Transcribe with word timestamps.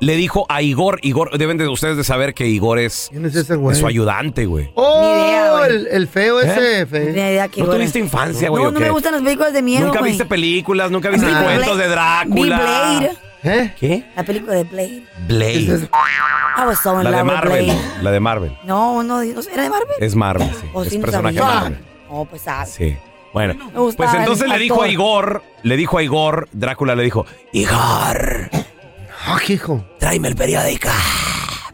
le 0.01 0.15
dijo 0.17 0.45
a 0.49 0.61
Igor, 0.61 0.99
Igor, 1.03 1.37
deben 1.37 1.57
de 1.57 1.67
ustedes 1.67 1.95
de 1.97 2.03
saber 2.03 2.33
que 2.33 2.47
Igor 2.47 2.79
es, 2.79 3.07
¿Quién 3.11 3.25
es 3.25 3.35
ese 3.35 3.55
güey? 3.55 3.73
es 3.73 3.79
su 3.79 3.87
ayudante, 3.87 4.45
güey. 4.45 4.69
¡Oh! 4.75 5.01
Ni 5.01 5.07
idea, 5.29 5.51
güey. 5.57 5.69
el, 5.71 5.87
el 5.87 6.07
feo 6.07 6.41
ese. 6.41 6.81
¿Eh? 6.81 6.85
fe- 6.85 7.05
Ni 7.13 7.19
idea 7.21 7.47
que 7.47 7.61
¿No 7.61 7.67
tuviste 7.69 7.99
infancia, 7.99 8.49
güey? 8.49 8.61
No, 8.63 8.69
o 8.69 8.71
no 8.73 8.77
qué? 8.79 8.85
me 8.85 8.91
gustan 8.91 9.13
las 9.13 9.21
películas 9.21 9.53
de 9.53 9.61
miedo, 9.61 9.85
¿Nunca 9.87 9.99
güey. 9.99 10.11
viste 10.11 10.25
películas? 10.25 10.91
¿Nunca 10.91 11.09
viste 11.09 11.25
Vi 11.27 11.33
cuentos 11.33 11.77
de 11.77 11.85
Blade- 11.85 11.89
Drácula? 11.89 12.57
Vi 12.59 12.63
Blade. 12.99 13.17
¿Eh? 13.47 13.73
¿Qué? 13.79 14.03
La 14.15 14.23
película 14.23 14.53
de 14.55 14.63
Blade. 14.63 15.03
Blade. 15.27 15.87
I 16.57 16.65
was 16.65 16.79
so 16.81 16.97
in 16.97 17.03
La 17.03 17.11
de 17.11 17.17
love 17.17 17.25
with 17.27 17.33
Marvel. 17.33 17.65
Blade. 17.65 17.79
La 18.01 18.11
de 18.11 18.19
Marvel. 18.19 18.57
No, 18.65 19.03
no, 19.03 19.23
no 19.23 19.41
¿era 19.53 19.63
de 19.63 19.69
Marvel? 19.69 19.95
Es 20.01 20.15
Marvel, 20.15 20.49
sí. 20.59 20.67
O 20.73 20.83
es 20.83 20.89
sí, 20.89 20.97
no 20.97 21.05
personaje 21.05 21.37
sabía. 21.37 21.53
Marvel. 21.55 21.77
Oh, 22.09 22.25
pues 22.25 22.41
ah. 22.47 22.65
Sí. 22.65 22.97
Bueno, 23.35 23.69
pues 23.97 24.13
entonces 24.13 24.47
le 24.47 24.57
dijo 24.57 24.81
a. 24.81 24.87
Igor, 24.87 25.43
le 25.63 25.75
dijo 25.75 25.97
a 25.97 26.03
Igor, 26.03 26.47
Drácula 26.53 26.95
le 26.95 27.03
dijo, 27.03 27.25
Igor, 27.51 28.49
¡Ah, 29.27 29.37
hijo! 29.49 29.85
tráeme 29.99 30.29
el 30.29 30.35
periódico. 30.37 30.87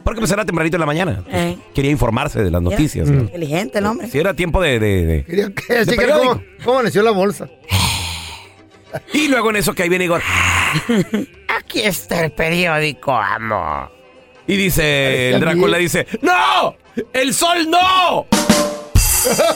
Porque 0.04 0.20
pues 0.20 0.32
era 0.32 0.44
tempranito 0.44 0.78
en 0.78 0.80
la 0.80 0.86
mañana. 0.88 1.22
Pues, 1.24 1.36
Eh. 1.38 1.58
Quería 1.76 1.92
informarse 1.92 2.42
de 2.42 2.50
las 2.50 2.64
noticias. 2.64 3.08
Inteligente 3.08 3.78
el 3.78 3.86
hombre. 3.86 4.08
Si 4.08 4.18
era 4.18 4.34
tiempo 4.34 4.60
de, 4.60 4.80
de- 4.80 5.06
de- 5.06 5.24
Quería 5.24 5.50
que 5.54 5.78
así 5.78 5.92
De 5.92 5.98
que 5.98 6.08
cómo, 6.66 6.82
nació 6.82 7.04
la 7.04 7.12
bolsa. 7.12 7.48
Y 9.14 9.28
luego 9.28 9.52
en 9.52 9.58
eso 9.58 9.74
que 9.76 9.84
ahí 9.84 9.90
viene 9.90 10.06
Igor. 10.06 10.22
Aquí 11.48 11.82
está 11.82 12.26
el 12.26 12.32
periódico, 12.32 13.14
amo. 13.16 13.88
Y 14.48 14.58
dice, 14.58 15.30
el 15.30 15.40
Drácula 15.40 15.78
dice, 15.78 16.08
¡No! 16.22 16.76
¡El 17.14 17.34
sol 17.36 17.70
no! 17.70 18.26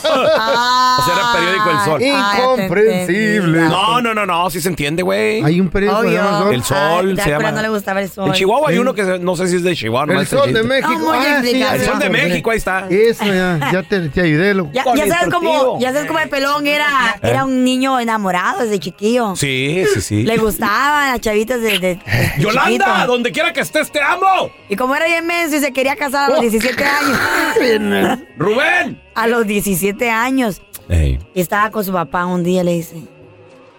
Ah, 0.03 0.98
O 1.00 1.03
sea, 1.06 1.14
era 1.16 1.34
periódico 1.34 1.70
El 1.72 1.80
Sol. 1.80 2.02
Incomprensible. 2.02 3.62
No, 3.62 4.02
no, 4.02 4.14
no, 4.14 4.26
no, 4.26 4.50
sí 4.50 4.62
se 4.62 4.70
entiende, 4.70 5.03
güey. 5.03 5.44
Hay 5.44 5.59
un 5.59 5.70
periódico 5.70 6.02
que 6.03 6.09
se 6.09 6.16
llama. 6.16 6.50
El 6.52 6.64
sol 6.64 7.16
Ay, 7.17 7.23
se 7.23 7.29
llama. 7.29 7.52
no 7.52 7.62
le 7.62 7.70
gustaba 7.70 8.02
el 8.02 8.09
sol. 8.09 8.28
En 8.28 8.34
Chihuahua 8.34 8.70
hay 8.70 8.78
uno 8.78 8.94
que 8.94 9.03
no 9.20 9.35
sé 9.35 9.47
si 9.47 9.58
es 9.58 9.64
de 9.64 9.76
Chihuahua. 9.76 10.03
El 10.06 10.09
nomás 10.14 10.29
sol 10.29 10.53
de. 10.53 10.64
México. 10.64 11.12
Ah, 11.14 11.41
sí. 11.44 11.62
El 11.62 11.82
sol 11.82 12.00
de. 12.00 12.09
México, 12.09 12.52
ahí 12.52 12.58
está. 12.58 12.88
Eso, 12.90 13.26
ya, 13.26 13.70
ya 13.72 13.84
te, 13.84 14.09
te 14.09 14.22
ayudé. 14.22 14.56
Ya, 14.73 14.84
ya 14.96 15.08
sabes 15.08 15.34
cómo, 15.34 15.79
ya 15.79 15.91
sabes 15.91 16.08
cómo 16.08 16.20
el 16.20 16.29
pelón 16.29 16.66
era, 16.67 17.16
¿Eh? 17.22 17.29
era 17.29 17.44
un 17.46 17.64
niño 17.64 18.00
enamorado 18.00 18.62
desde 18.64 18.79
chiquillo. 18.79 19.35
Sí, 19.35 19.84
sí, 19.94 20.02
sí. 20.02 20.23
Le 20.23 20.38
gustaban 20.38 21.12
las 21.12 21.20
chavitas 21.22 21.62
de, 21.62 21.79
de- 21.79 21.96
de 21.96 22.00
Yolanda, 22.40 22.85
chiquito. 22.85 23.08
donde 23.08 23.32
quiera 23.32 23.53
que 23.53 23.62
estés, 23.62 23.91
te 23.91 24.02
amo. 24.02 24.50
Y 24.70 24.76
como 24.76 24.96
era 24.96 25.06
bien 25.06 25.26
menso 25.28 25.56
y 25.58 25.59
se 25.59 25.72
quería 25.73 25.96
casar 25.96 26.32
a 26.32 26.34
Oh. 26.34 26.41
los 26.41 26.41
17 26.52 26.84
años. 26.84 28.20
Rubén. 28.38 29.02
A 29.16 29.28
los 29.28 29.47
17 29.47 30.09
años. 30.09 30.62
Ey. 30.90 31.20
Y 31.34 31.41
estaba 31.41 31.72
con 31.72 31.84
su 31.84 31.91
papá 31.91 32.26
un 32.26 32.44
día 32.44 32.62
y 32.62 32.66
le 32.66 32.73
dice, 32.73 33.02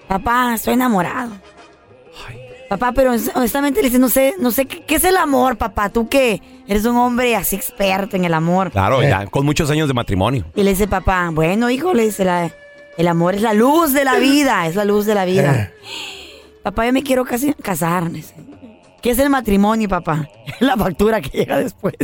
papá, 0.09 0.55
estoy 0.55 0.75
enamorado. 0.75 1.33
Papá, 2.69 2.91
pero 2.93 3.13
honestamente 3.37 3.81
le 3.81 3.89
dice, 3.91 4.01
no 4.01 4.09
sé, 4.09 4.35
no 4.41 4.51
sé, 4.51 4.67
¿qué, 4.67 4.83
qué 4.85 4.97
es 4.97 5.05
el 5.05 5.17
amor, 5.17 5.57
papá? 5.57 5.89
Tú 5.91 6.09
que 6.09 6.43
eres 6.67 6.85
un 6.85 6.97
hombre 6.97 7.37
así 7.37 7.55
experto 7.55 8.17
en 8.17 8.25
el 8.25 8.35
amor. 8.35 8.73
Claro, 8.73 9.03
Eh. 9.03 9.09
ya, 9.09 9.27
con 9.27 9.47
muchos 9.47 9.71
años 9.71 9.87
de 9.87 9.95
matrimonio. 9.95 10.45
Y 10.57 10.65
le 10.65 10.71
dice, 10.71 10.89
papá, 10.89 11.31
bueno, 11.33 11.71
hijo, 11.71 11.95
le 11.95 12.07
dice, 12.07 12.25
la- 12.25 12.51
el 12.99 13.07
amor 13.07 13.37
es 13.37 13.43
la 13.43 13.53
luz 13.53 13.93
de 13.93 14.05
la 14.05 14.17
vida, 14.17 14.67
es 14.67 14.75
la 14.75 14.85
luz 14.85 15.07
de 15.07 15.15
la 15.15 15.25
vida. 15.27 15.71
Papá, 16.65 16.87
yo 16.87 16.93
me 16.93 17.05
quiero 17.05 17.25
casi 17.25 17.55
casar. 17.55 18.11
dice. 18.11 18.35
¿Qué 19.01 19.11
es 19.11 19.19
el 19.21 19.31
matrimonio, 19.31 19.89
papá? 19.89 20.29
Es 20.47 20.61
la 20.67 20.77
factura 20.77 21.21
que 21.21 21.39
llega 21.39 21.59
después. 21.59 21.95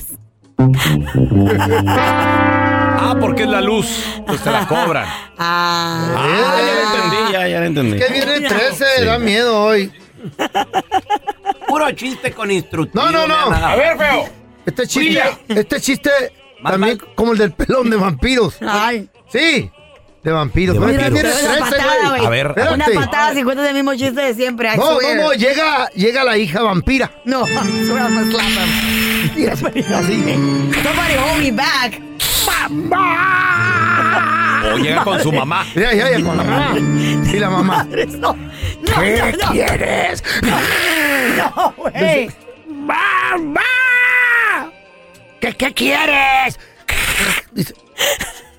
Ah, 3.04 3.16
porque 3.20 3.43
es 3.43 3.49
la 3.49 3.60
luz. 3.60 3.87
Pues 4.26 4.40
te 4.43 4.50
la 4.50 4.66
cobran. 4.69 5.06
Ah. 5.38 6.08
Ah, 6.16 6.60
ya 6.66 6.75
lo 6.75 6.81
entendí, 6.96 7.32
ya, 7.32 7.49
ya 7.49 7.58
lo 7.60 7.66
entendí. 7.66 7.99
Que 7.99 8.12
viene 8.12 8.34
el 8.37 8.46
13, 8.49 9.04
da 9.04 9.19
miedo 9.19 9.60
hoy. 9.64 9.93
Puro 11.66 11.90
chiste 11.93 12.32
con 12.32 12.50
instructivo. 12.50 13.02
No, 13.04 13.10
no, 13.10 13.26
no. 13.26 13.34
A 13.54 13.76
ver, 13.76 13.96
feo. 13.99 14.28
Este 14.64 14.87
chiste, 14.87 15.22
este 15.49 15.81
chiste 15.81 16.10
también 16.62 16.99
como 17.16 17.32
el 17.32 17.38
del 17.38 17.52
pelón 17.52 17.90
de 17.90 17.96
vampiros. 17.96 18.56
Ay. 18.60 19.08
Sí, 19.28 19.69
de 20.22 20.31
vampiros. 20.31 20.78
De 20.78 20.87
Mira, 20.87 21.02
vampiros. 21.08 21.12
viene 21.12 21.28
Pero 21.43 21.56
una 21.58 21.66
13, 21.69 21.76
patada, 21.82 22.08
güey. 22.10 22.25
A 22.25 22.28
ver, 22.31 22.46
Espérate. 22.46 22.75
Una 22.75 22.87
patada, 23.06 23.34
si 23.34 23.43
cuentas 23.43 23.66
el 23.69 23.75
mismo 23.75 23.94
chiste 23.96 24.20
de 24.20 24.34
siempre. 24.34 24.76
No, 24.76 24.98
no, 25.16 25.32
llega, 25.32 25.88
llega 25.96 26.22
la 26.22 26.38
hija 26.38 26.62
vampira. 26.62 27.10
No. 27.25 27.44
Mira. 29.34 29.56
Somebody 29.56 31.16
hold 31.19 31.43
me 31.43 31.50
back. 31.50 32.00
O 34.65 34.77
llega 34.79 35.05
con 35.05 35.21
su 35.21 35.33
mamá. 35.33 35.67
Ya, 35.75 35.93
ya, 35.93 36.11
ya, 36.11 36.25
con 36.25 36.37
la 36.37 36.44
mamá. 36.44 36.75
Y 36.79 37.39
la 37.39 37.50
mamá. 37.50 37.85
No, 37.85 38.35
no, 38.35 39.00
¿Qué 39.00 39.33
no, 39.33 39.47
no. 39.47 39.53
quieres? 39.53 40.25
No, 41.37 41.75
güey. 41.77 42.31
¡Mamá! 42.69 43.62
¿Qué, 45.41 45.53
qué 45.55 45.73
quieres? 45.75 46.59
Dice, 47.53 47.75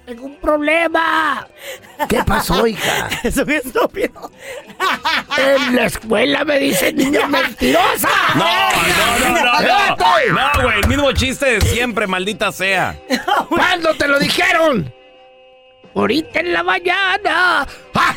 tengo 0.05 0.25
un 0.25 0.35
problema. 0.35 1.47
¿Qué 2.09 2.23
pasó, 2.25 2.65
hija? 2.67 3.09
Es 3.23 3.37
un 3.37 3.49
estúpido. 3.51 4.31
En 5.37 5.75
la 5.75 5.85
escuela 5.85 6.43
me 6.43 6.59
dicen 6.59 6.95
niña 6.95 7.27
mentirosa. 7.29 8.09
No, 8.35 8.45
no, 8.45 9.29
no, 9.29 9.39
no. 9.39 9.93
No, 10.33 10.63
güey, 10.63 10.79
el 10.79 10.87
mismo 10.87 11.11
chiste 11.13 11.59
de 11.59 11.61
siempre, 11.61 12.07
maldita 12.07 12.51
sea. 12.51 12.95
¿Cuándo 13.49 13.93
te 13.95 14.07
lo 14.07 14.19
dijeron? 14.19 14.93
Ahorita 15.95 16.39
en 16.39 16.53
la 16.53 16.63
mañana. 16.63 17.67
¡Ah! 17.93 18.15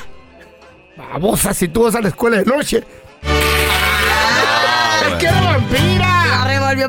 Babosa, 0.96 1.52
si 1.52 1.68
tú 1.68 1.84
vas 1.84 1.94
a 1.94 2.00
la 2.00 2.08
escuela 2.08 2.38
de 2.38 2.44
noche. 2.46 2.82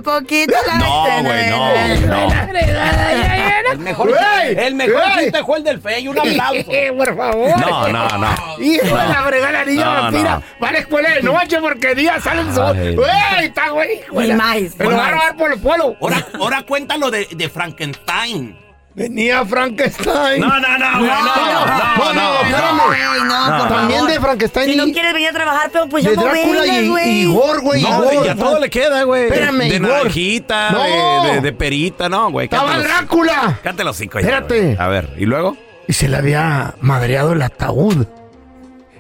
Poquito 0.02 0.54
la 0.68 0.76
No, 0.78 1.24
güey, 1.24 1.50
no, 1.50 2.08
no. 2.08 2.48
El 3.72 3.80
mejor, 3.80 4.08
Güey, 4.08 4.58
el 4.66 4.76
mejor 4.76 5.02
chiste 5.20 5.44
fue 5.44 5.58
el 5.58 5.64
del 5.66 5.82
feo. 5.82 6.12
Un 6.12 6.20
aplauso. 6.20 6.72
Por 6.98 7.18
favor. 7.18 7.60
No, 7.60 7.88
no, 7.90 8.08
no. 8.18 8.36
Hijo 8.64 8.86
de 8.86 8.92
la 9.08 9.24
fregada 9.28 9.66
niña 9.66 9.86
No, 9.86 9.94
vampira. 10.04 10.36
no. 10.36 10.44
Va 10.64 10.70
a 10.70 10.72
la 10.72 10.80
escuela 10.80 11.10
de 11.10 11.22
noche 11.22 11.58
porque 11.60 11.94
día 11.94 12.20
sale 12.22 12.42
el 12.42 12.54
sol. 12.54 12.78
Güey, 12.96 13.46
está 13.46 13.70
güey. 13.70 14.02
Ni 14.14 14.34
más, 14.34 14.56
ni 14.56 14.70
van 14.86 14.96
a 15.00 15.12
dar 15.12 15.36
por 15.38 15.52
el 15.52 15.60
pueblo. 15.60 15.98
Ahora, 16.00 16.26
ahora 16.40 16.64
cuéntalo 16.64 17.12
de, 17.12 17.28
de 17.30 17.50
Frankenstein. 17.50 18.58
Venía 18.98 19.46
Frankenstein. 19.46 20.42
No, 20.42 20.48
no, 20.60 20.78
no, 20.80 20.98
güey, 20.98 21.12
no, 21.12 21.24
no, 21.24 22.14
no, 22.14 22.14
no, 22.14 23.50
no, 23.50 23.58
por 23.60 23.68
También 23.68 24.08
de 24.08 24.20
Frankenstein 24.20 24.72
Si 24.72 24.76
no 24.76 24.86
quieres 24.86 25.14
venir 25.14 25.30
a 25.30 25.34
trabajar, 25.34 25.70
pero 25.72 25.88
pues 25.88 26.04
ya 26.04 26.14
no 26.14 26.24
vengas, 26.24 26.66
y, 26.66 26.90
güey. 26.90 27.10
y 27.10 27.22
Igor, 27.30 27.62
güey. 27.62 27.84
No, 27.84 28.02
güey, 28.02 28.24
ya 28.24 28.36
todo 28.36 28.60
le 28.60 28.72
queda, 28.72 29.04
güey. 29.04 29.26
Espérame, 29.26 29.70
De 29.70 29.80
naranjita, 29.80 30.72
No. 30.72 31.42
de, 31.42 31.54
perita, 31.54 32.10
no, 32.10 32.32
güey. 32.32 32.46
Estaba. 32.46 32.80
Drácula. 32.80 33.60
Cántalo 33.62 33.92
los 33.92 33.98
cinco 33.98 34.18
Espérate. 34.18 34.76
A 34.80 34.88
ver, 34.88 35.14
¿y 35.18 35.26
luego? 35.28 35.56
Y 35.88 35.94
se 35.94 36.08
le 36.10 36.18
había 36.18 36.74
madreado 36.82 37.34
el 37.34 37.42
ataúd. 37.44 38.08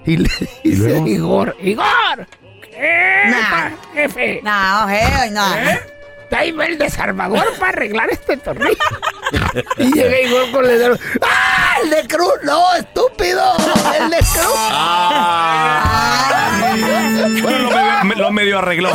Y 0.05 0.17
le 0.17 0.29
dice? 0.63 1.01
Igor, 1.07 1.55
Igor, 1.59 2.27
Nah, 3.29 3.71
jefe, 3.95 4.41
no, 4.43 4.87
hey, 4.87 5.31
no. 5.31 5.41
Tráeme 6.29 6.65
el 6.67 6.77
desarmador 6.77 7.45
para 7.59 7.69
arreglar 7.71 8.09
este 8.09 8.37
tornillo. 8.37 8.75
y 9.77 9.93
llega 9.93 10.21
Igor 10.21 10.51
con 10.51 10.65
el 10.65 10.79
dedo. 10.79 10.97
¡Ah! 11.21 11.75
¡El 11.83 11.89
de 11.89 12.07
Cruz! 12.07 12.33
¡No, 12.43 12.73
estúpido! 12.75 13.53
¡El 13.99 14.09
de 14.09 14.17
Cruz! 14.17 14.59
Bueno, 17.41 17.59
lo 17.59 17.69
medio, 17.69 18.03
me- 18.03 18.15
lo 18.15 18.31
medio 18.31 18.57
arregló. 18.59 18.89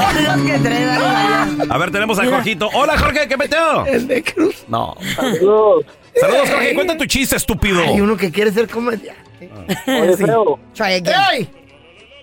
A 1.71 1.79
ver, 1.79 1.91
tenemos 1.91 2.19
a 2.19 2.25
Jorgito. 2.27 2.69
Hola, 2.75 2.99
Jorge, 2.99 3.29
¿qué 3.29 3.37
meteo? 3.37 3.87
El 3.87 4.07
de 4.09 4.23
Cruz. 4.23 4.65
No. 4.69 4.95
Saludos, 5.15 5.85
Jorge. 6.51 6.75
Cuenta 6.75 6.97
tu 6.97 7.07
chiste, 7.07 7.37
estúpido. 7.37 7.81
Hay 7.83 8.01
uno 8.01 8.17
que 8.17 8.31
quiere 8.31 8.51
ser 8.53 8.69
comediante. 8.69 9.51
Oye, 9.87 10.17
Sí. 10.17 10.25
feo, 10.25 10.59
Try 10.75 10.95
again. 10.95 11.15
¡Ey! 11.33 11.51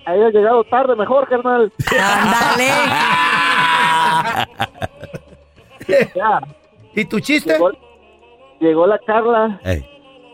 ahí 0.06 0.22
ha 0.22 0.30
llegado 0.30 0.64
tarde 0.64 0.96
mejor, 0.96 1.28
carnal. 1.28 1.72
Ándale. 2.00 2.70
Ya, 6.14 6.40
¿Y 6.94 7.04
tu 7.04 7.20
chiste? 7.20 7.52
llegó, 7.52 7.70
llegó 8.60 8.86
la 8.86 8.98
Carla, 8.98 9.60
Ey. 9.64 9.84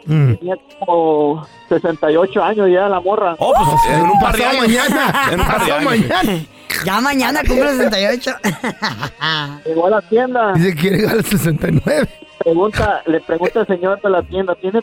Mm. 0.06 0.34
tenía 0.36 0.54
como 0.78 1.46
68 1.68 2.42
años 2.44 2.68
ya 2.70 2.88
la 2.88 3.00
morra. 3.00 3.34
Oh, 3.38 3.52
pues 3.52 3.68
en 3.96 4.02
un 4.02 4.18
par 4.20 4.36
de 4.36 4.44
años. 4.44 4.60
mañana. 4.68 5.12
En 5.32 5.40
un 5.40 5.46
par 5.46 5.64
de 5.66 5.72
años. 5.72 5.84
mañana. 5.84 6.40
Ya 6.84 7.00
mañana 7.00 7.40
cumple 7.40 7.68
68. 7.72 8.30
Llegó 9.66 9.86
a 9.86 9.90
la 9.90 10.02
tienda, 10.02 10.52
Dice 10.54 10.74
que 10.74 10.80
quiere 10.80 10.96
llegar 10.98 11.14
al 11.16 11.24
69. 11.24 12.08
pregunta, 12.38 13.02
le 13.06 13.20
pregunta 13.20 13.60
al 13.60 13.66
señor 13.66 14.00
de 14.00 14.10
la 14.10 14.22
tienda, 14.22 14.54
¿tiene, 14.56 14.80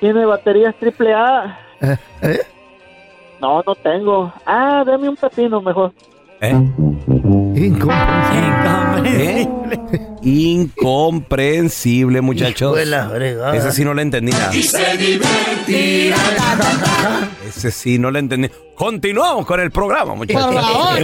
¿tiene 0.00 0.26
baterías 0.26 0.74
triple 0.76 1.14
A? 1.14 1.58
Eh, 1.80 1.96
¿eh? 2.22 2.40
No, 3.40 3.62
no 3.66 3.74
tengo. 3.76 4.32
Ah, 4.44 4.82
dame 4.86 5.08
un 5.08 5.16
pepino 5.16 5.62
mejor. 5.62 5.92
¿Eh? 6.40 6.50
Incomprensible. 7.54 9.42
¿Eh? 9.42 9.48
Incomprensible, 10.28 12.20
muchachos. 12.20 12.78
Ese 12.78 13.72
sí 13.72 13.82
no 13.84 13.94
le 13.94 14.02
entendí 14.02 14.32
nada. 14.32 14.50
Ese 17.46 17.70
sí 17.70 17.98
no 17.98 18.10
le 18.10 18.18
entendí. 18.18 18.50
Continuamos 18.74 19.44
con 19.44 19.58
el 19.58 19.72
programa, 19.72 20.14
muchachos. 20.14 20.54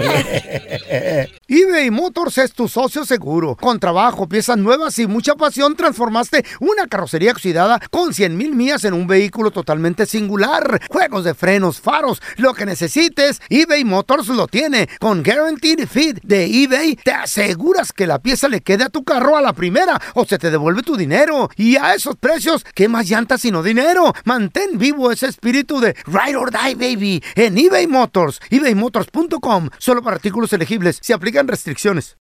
eBay 1.49 1.91
Motors 1.91 2.38
es 2.38 2.53
tu 2.53 2.69
socio 2.69 3.05
seguro. 3.05 3.56
Con 3.56 3.81
trabajo, 3.81 4.29
piezas 4.29 4.56
nuevas 4.59 4.97
y 5.00 5.09
mucha 5.09 5.35
pasión, 5.35 5.75
transformaste 5.75 6.44
una 6.61 6.87
carrocería 6.87 7.32
oxidada 7.32 7.81
con 7.91 8.15
100 8.15 8.37
mil 8.37 8.55
millas 8.55 8.85
en 8.85 8.94
un 8.94 9.09
vehículo 9.09 9.50
totalmente 9.50 10.06
singular. 10.06 10.82
Juegos 10.88 11.25
de 11.25 11.35
frenos, 11.35 11.81
faros, 11.81 12.23
lo 12.37 12.55
que 12.55 12.65
necesites, 12.65 13.43
eBay 13.49 13.85
Motors 13.85 14.29
lo 14.29 14.47
tiene. 14.47 14.88
Con 15.00 15.25
Guaranteed 15.25 15.88
Fit 15.88 16.21
de 16.23 16.45
eBay, 16.45 16.95
te 16.95 17.11
aseguras 17.11 17.93
que 17.93 18.07
la 18.07 18.21
pieza 18.21 18.47
le 18.47 18.61
quede 18.61 18.85
a 18.85 18.88
tu 18.88 19.02
carro 19.02 19.13
a 19.14 19.40
la 19.40 19.52
primera 19.52 20.00
o 20.14 20.25
se 20.25 20.38
te 20.38 20.50
devuelve 20.50 20.83
tu 20.83 20.97
dinero. 20.97 21.50
Y 21.56 21.76
a 21.76 21.94
esos 21.94 22.16
precios, 22.16 22.64
¿qué 22.75 22.88
más 22.88 23.09
llantas 23.09 23.40
sino 23.40 23.62
dinero? 23.62 24.12
Mantén 24.25 24.78
vivo 24.78 25.11
ese 25.11 25.26
espíritu 25.26 25.80
de 25.80 25.97
Ride 26.06 26.37
or 26.37 26.50
Die, 26.50 26.75
baby, 26.75 27.23
en 27.35 27.59
eBay 27.59 27.87
Motors. 27.87 28.40
ebaymotors.com. 28.50 29.71
Solo 29.78 30.02
para 30.02 30.16
artículos 30.16 30.52
elegibles. 30.52 30.99
Se 31.00 31.14
aplican 31.14 31.49
restricciones. 31.49 32.16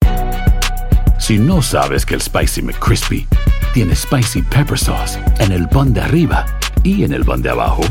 Si 1.18 1.38
no 1.38 1.62
sabes 1.62 2.04
que 2.04 2.14
el 2.14 2.20
Spicy 2.20 2.62
McCrispy 2.62 3.28
tiene 3.72 3.94
Spicy 3.94 4.42
Pepper 4.42 4.78
Sauce 4.78 5.18
en 5.38 5.52
el 5.52 5.68
pan 5.68 5.94
de 5.94 6.00
arriba 6.00 6.44
y 6.82 7.04
en 7.04 7.12
el 7.12 7.24
pan 7.24 7.42
de 7.42 7.50
abajo, 7.50 7.82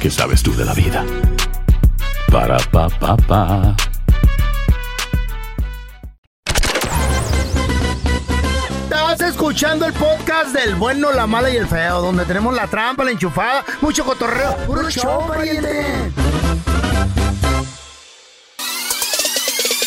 ¿qué 0.00 0.08
sabes 0.08 0.42
tú 0.42 0.54
de 0.54 0.64
la 0.64 0.72
vida? 0.72 1.04
Para, 2.30 2.58
pa, 2.70 2.88
pa, 2.88 3.16
pa. 3.16 3.76
Escuchando 9.38 9.86
el 9.86 9.92
podcast 9.92 10.52
del 10.52 10.74
bueno, 10.74 11.12
la 11.12 11.28
mala 11.28 11.48
y 11.48 11.56
el 11.56 11.68
feo, 11.68 12.00
donde 12.00 12.24
tenemos 12.24 12.52
la 12.52 12.66
trampa, 12.66 13.04
la 13.04 13.12
enchufada, 13.12 13.64
mucho 13.80 14.04
cotorreo. 14.04 14.56
¡Puro 14.66 14.90
show, 14.90 15.28
pariente! 15.28 15.86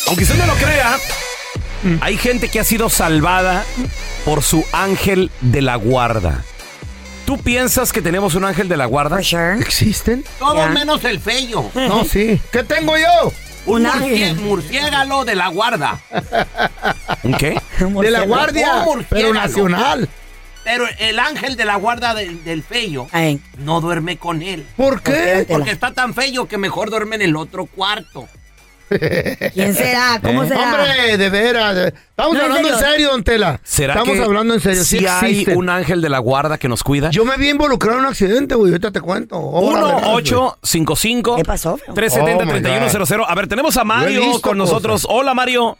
Aunque 0.07 0.23
usted 0.23 0.37
no 0.37 0.45
lo 0.45 0.53
crea, 0.53 0.97
hay 1.99 2.15
gente 2.15 2.47
que 2.47 2.61
ha 2.61 2.63
sido 2.63 2.89
salvada 2.89 3.65
por 4.23 4.41
su 4.41 4.63
ángel 4.71 5.29
de 5.41 5.61
la 5.61 5.75
guarda. 5.75 6.45
¿Tú 7.25 7.37
piensas 7.37 7.91
que 7.91 8.01
tenemos 8.01 8.35
un 8.35 8.45
ángel 8.45 8.69
de 8.69 8.77
la 8.77 8.85
guarda? 8.85 9.17
For 9.17 9.25
sure. 9.25 9.59
¿Existen? 9.59 10.23
Todo 10.39 10.65
menos 10.69 11.03
el 11.03 11.19
feo. 11.19 11.69
No, 11.75 12.05
sí. 12.05 12.41
¿Qué 12.53 12.63
tengo 12.63 12.97
yo? 12.97 13.33
Un 13.65 13.85
ángel. 13.85 14.35
murciélago 14.37 15.25
de 15.25 15.35
la 15.35 15.47
guarda. 15.49 15.99
¿Un 17.23 17.33
qué? 17.33 17.61
De 17.79 18.11
la 18.11 18.25
guardia, 18.25 18.85
Un 18.87 19.05
pero 19.09 19.33
nacional. 19.33 20.09
Pero 20.63 20.85
el 20.99 21.19
ángel 21.19 21.55
de 21.55 21.65
la 21.65 21.75
guarda 21.75 22.13
del, 22.13 22.63
Ay, 23.11 23.39
no 23.57 23.81
duerme 23.81 24.17
con 24.17 24.41
él. 24.41 24.65
¿Por 24.77 25.01
qué? 25.01 25.45
Porque 25.49 25.71
está 25.71 25.91
tan 25.91 26.13
feo 26.13 26.47
que 26.47 26.57
mejor 26.57 26.89
duerme 26.89 27.15
en 27.15 27.23
el 27.23 27.35
otro 27.35 27.65
cuarto. 27.65 28.27
¿Quién 29.53 29.73
será? 29.73 30.19
¿Cómo 30.21 30.43
¿Eh? 30.43 30.47
será? 30.47 30.63
Hombre, 30.75 31.17
de 31.17 31.29
veras. 31.29 31.77
Estamos 31.77 32.35
No, 32.35 32.41
hablando 32.43 32.67
en 32.69 32.75
serio. 32.75 32.91
serio, 32.91 33.09
don 33.11 33.23
Tela. 33.23 33.59
¿Será 33.63 33.93
Estamos 33.93 34.17
que 34.17 34.23
hablando 34.23 34.53
en 34.53 34.59
serio. 34.59 34.83
Sí 34.83 34.99
si 34.99 35.05
hay 35.07 35.31
existen. 35.31 35.57
un 35.57 35.69
ángel 35.69 36.01
de 36.01 36.09
la 36.09 36.19
guarda 36.19 36.57
que 36.57 36.67
nos 36.67 36.83
cuida? 36.83 37.09
Yo 37.11 37.25
me 37.25 37.37
vi 37.37 37.49
involucrado 37.49 37.97
en 37.99 38.05
un 38.05 38.09
accidente, 38.11 38.55
güey. 38.55 38.71
Ahorita 38.71 38.91
te 38.91 39.01
cuento. 39.01 39.39
Órale, 39.39 39.93
1-855. 40.21 41.35
¿Qué 41.37 41.43
pasó, 41.43 41.77
feo? 41.77 41.93
370-3100. 41.95 43.25
A 43.27 43.35
ver, 43.35 43.47
tenemos 43.47 43.77
a 43.77 43.83
Mario 43.83 44.21
visto, 44.21 44.41
con 44.41 44.57
nosotros. 44.57 45.05
Hola, 45.09 45.33
Mario. 45.33 45.77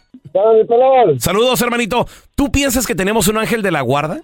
Saludos, 1.20 1.62
hermanito. 1.62 2.08
¿Tú 2.36 2.51
piensas 2.51 2.88
que 2.88 2.96
tenemos 2.96 3.27
un 3.27 3.38
ángel 3.38 3.62
de 3.62 3.72
la 3.72 3.82
guarda? 3.82 4.22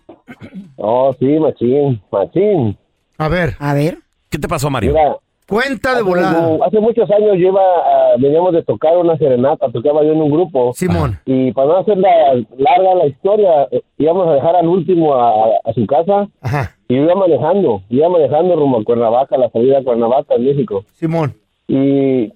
Oh, 0.77 1.13
sí, 1.19 1.25
machín, 1.25 2.01
machín. 2.11 2.77
A 3.17 3.27
ver, 3.27 3.55
A 3.59 3.73
ver. 3.73 3.99
¿Qué 4.29 4.37
te 4.37 4.47
pasó, 4.47 4.69
Mario? 4.69 4.91
Mira, 4.93 5.15
cuenta 5.47 5.95
de 5.95 6.01
volada. 6.03 6.57
hace 6.65 6.79
muchos 6.79 7.09
años 7.11 7.37
yo 7.37 7.47
iba, 7.49 7.61
a- 7.61 8.17
veníamos 8.19 8.53
de 8.53 8.63
tocar 8.63 8.97
una 8.97 9.17
serenata, 9.17 9.69
tocaba 9.71 10.03
yo 10.03 10.11
en 10.11 10.21
un 10.21 10.29
grupo. 10.31 10.73
Simón. 10.73 11.17
Y 11.25 11.51
para 11.53 11.67
no 11.69 11.77
hacer 11.77 11.97
la- 11.97 12.33
larga 12.57 12.95
la 12.95 13.05
historia, 13.07 13.67
eh, 13.71 13.81
íbamos 13.97 14.27
a 14.27 14.33
dejar 14.33 14.55
al 14.55 14.67
último 14.67 15.15
a, 15.15 15.31
a 15.63 15.73
su 15.73 15.85
casa 15.87 16.27
Ajá. 16.41 16.75
y 16.87 16.95
yo 16.95 17.03
iba 17.03 17.15
manejando, 17.15 17.81
iba 17.89 18.09
manejando 18.09 18.55
rumbo 18.55 18.79
a 18.79 18.83
Cuernavaca, 18.83 19.37
la 19.37 19.49
salida 19.49 19.79
a 19.79 19.83
Cuernavaca, 19.83 20.35
en 20.35 20.45
México. 20.45 20.83
Simón. 20.93 21.33
Y, 21.67 22.31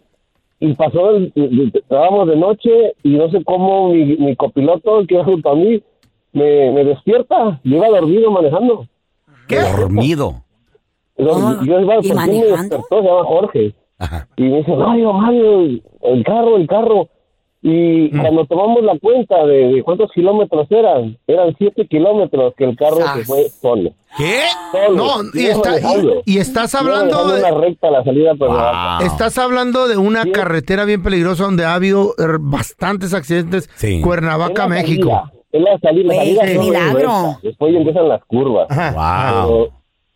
y 0.59 0.73
pasó, 0.75 1.17
estábamos 1.73 2.27
de 2.27 2.35
noche 2.35 2.93
y 3.03 3.09
no 3.09 3.29
sé 3.31 3.43
cómo 3.43 3.89
mi, 3.89 4.15
mi 4.17 4.35
copiloto, 4.35 4.99
el 4.99 5.07
que 5.07 5.15
iba 5.15 5.23
junto 5.23 5.49
a 5.49 5.55
mí, 5.55 5.81
me, 6.33 6.71
me 6.71 6.83
despierta. 6.85 7.59
Yo 7.63 7.77
iba 7.77 7.87
dormido 7.89 8.29
manejando. 8.31 8.85
Dormido. 9.49 10.43
Yo, 11.21 11.35
Ah, 11.35 11.59
yo 11.63 11.79
iba, 11.79 11.93
¿y 11.93 11.97
¿por 11.97 12.01
qué 12.03 12.09
me 12.09 12.15
manejando? 12.15 12.57
despertó? 12.57 12.85
Se 13.01 13.07
llama 13.07 13.23
Jorge. 13.23 13.73
Ajá. 13.99 14.27
Y 14.35 14.43
me 14.43 14.57
dice, 14.57 14.75
Mario, 14.75 15.13
Mario, 15.13 15.61
el 16.01 16.23
carro, 16.25 16.57
el 16.57 16.67
carro. 16.67 17.07
Y 17.63 18.09
Mm. 18.11 18.21
cuando 18.21 18.45
tomamos 18.47 18.81
la 18.83 18.97
cuenta 18.97 19.45
de, 19.45 19.73
de 19.73 19.83
cuántos 19.83 20.11
kilómetros 20.13 20.65
eran, 20.71 21.15
eran 21.27 21.53
siete 21.59 21.85
kilómetros 21.85 22.55
que 22.57 22.63
el 22.63 22.75
carro 22.75 22.95
Sas. 22.97 23.19
se 23.19 23.25
fue 23.25 23.49
solo. 23.49 23.91
¿Qué? 24.17 24.39
Solo. 24.71 24.95
No, 24.97 25.05
y, 25.35 25.45
está- 25.45 25.69
manejando. 25.69 26.13
y- 26.25 26.33
y 26.33 26.37
estás 26.39 26.73
hablando 26.73 27.17
manejando 27.17 27.33
de, 27.35 27.51
una 27.51 27.61
recta 27.61 27.87
a 27.87 27.91
la 27.91 28.03
salida 28.03 28.33
Wow. 28.33 29.05
estás 29.05 29.37
hablando 29.37 29.87
de 29.87 29.97
una 29.97 30.23
Sí. 30.23 30.31
carretera 30.31 30.85
bien 30.85 31.03
peligrosa 31.03 31.43
donde 31.43 31.63
ha 31.65 31.75
habido 31.75 32.15
er, 32.17 32.39
bastantes 32.39 33.13
accidentes. 33.13 33.69
Sí. 33.75 34.01
Cuernavaca, 34.01 34.67
México. 34.67 35.21
Es 35.51 35.61
la 35.61 35.77
salida, 35.79 36.07
la 36.07 36.15
salida 36.15 36.41
es 36.45 36.59
milagro. 36.59 37.11
Después 37.43 37.75
empiezan 37.75 38.07
las 38.09 38.23
curvas. 38.25 38.67
Wow. 38.69 39.69
Pero 39.69 39.69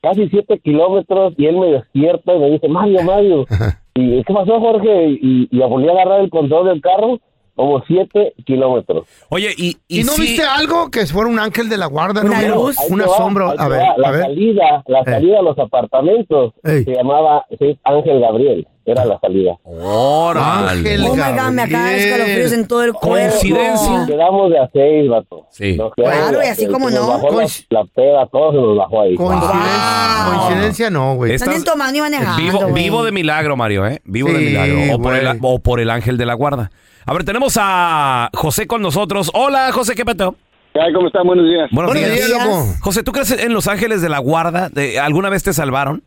casi 0.06 0.30
siete 0.30 0.60
kilómetros 0.60 1.34
y 1.36 1.48
él 1.48 1.58
me 1.58 1.68
despierta 1.68 2.36
y 2.36 2.40
me 2.40 2.52
dice, 2.52 2.68
Mario, 2.68 3.02
Mario. 3.02 3.46
¿Y 3.96 4.24
qué 4.24 4.34
pasó, 4.34 4.60
Jorge? 4.60 5.18
Y, 5.20 5.48
y 5.50 5.60
volví 5.60 5.90
a 5.90 5.94
agarrar 5.94 6.22
el 6.22 6.30
control 6.30 6.68
del 6.68 6.82
carro 6.82 7.20
como 7.56 7.82
siete 7.88 8.34
kilómetros. 8.46 9.08
Oye, 9.30 9.50
y, 9.58 9.78
y, 9.88 10.02
¿Y 10.02 10.04
no 10.04 10.12
viste 10.20 10.44
algo 10.44 10.92
que 10.92 11.08
fuera 11.08 11.30
un 11.30 11.40
ángel 11.40 11.70
de 11.70 11.78
la 11.78 11.88
guarda? 11.88 12.22
¿no? 12.22 12.30
Una 12.30 12.42
luz. 12.44 12.76
Va, 12.78 13.18
sombra. 13.18 13.52
ahí 13.52 13.56
A 13.58 13.68
ver. 13.68 13.82
La 13.98 14.08
a 14.10 14.12
ver. 14.12 14.22
salida, 14.26 14.84
la 14.86 15.04
salida 15.04 15.40
a 15.40 15.42
los 15.42 15.58
apartamentos 15.58 16.54
Ey. 16.64 16.84
se 16.84 16.94
llamaba 16.94 17.46
sí, 17.58 17.80
Ángel 17.84 18.20
Gabriel. 18.20 18.68
Era 18.88 19.04
la 19.04 19.20
salida. 19.20 19.58
Órale. 19.64 20.70
Ángel. 20.70 21.02
Oh 21.06 21.16
my 21.16 21.22
God, 21.22 21.50
me 21.52 21.62
acaba 21.64 21.86
de 21.90 21.98
escalofríos 22.08 22.52
en 22.54 22.68
todo 22.68 22.84
el 22.84 22.94
cuerpo. 22.94 23.32
Coincidencia. 23.32 24.06
Quedamos 24.06 24.52
de 24.52 24.60
a 24.60 24.70
seis, 24.72 25.10
vato. 25.10 25.48
Sí. 25.50 25.76
Nos 25.76 25.92
Claro, 25.94 26.38
y 26.44 26.46
así 26.48 26.68
como 26.68 26.92
nos 26.92 27.00
no. 27.00 27.08
bajó 27.08 27.42
la, 27.42 27.48
la 27.72 27.86
peda, 27.86 28.28
todo 28.32 28.52
se 28.52 28.58
nos 28.58 28.78
bajó 28.78 29.02
ahí. 29.02 29.16
Coincidencia, 29.16 30.26
Wow. 30.28 30.34
coincidencia 30.40 30.90
no, 30.92 31.16
güey. 31.16 31.34
Es- 31.34 31.42
No 31.42 31.46
anden 31.46 31.62
Estás- 31.62 31.74
tomando 31.74 31.98
y 31.98 32.02
manejando, 32.02 32.42
Vivo, 32.44 32.74
vivo 32.74 33.04
de 33.06 33.12
milagro, 33.12 33.56
Mario, 33.58 33.88
¿eh? 33.88 34.02
Vivo 34.06 34.30
de 34.32 34.38
milagro. 34.40 34.96
O 34.96 35.02
por, 35.02 35.16
el, 35.16 35.26
güey. 35.26 35.40
o 35.42 35.60
por 35.60 35.80
el 35.80 35.90
ángel 35.90 36.18
de 36.18 36.26
la 36.28 36.36
guarda. 36.36 36.70
A 37.08 37.14
ver, 37.14 37.24
tenemos 37.24 37.58
a 37.60 38.30
José 38.36 38.68
con 38.68 38.84
nosotros. 38.84 39.32
Hola, 39.34 39.72
José, 39.72 39.96
¿qué 39.96 40.06
peteo? 40.06 40.36
Ay, 40.76 40.94
¿Cómo 40.94 41.08
están? 41.08 41.26
Buenos 41.26 41.46
días. 41.46 41.70
Buenos, 41.72 41.92
Buenos 41.94 42.12
días. 42.14 42.28
días, 42.28 42.46
loco. 42.46 42.66
José, 42.82 43.02
¿tú 43.02 43.12
crees 43.14 43.32
en 43.32 43.52
los 43.54 43.68
ángeles 43.68 44.02
de 44.04 44.10
la 44.10 44.20
guarda? 44.20 44.70
¿De- 44.70 45.00
¿Alguna 45.00 45.30
vez 45.30 45.42
te 45.42 45.54
salvaron? 45.54 46.04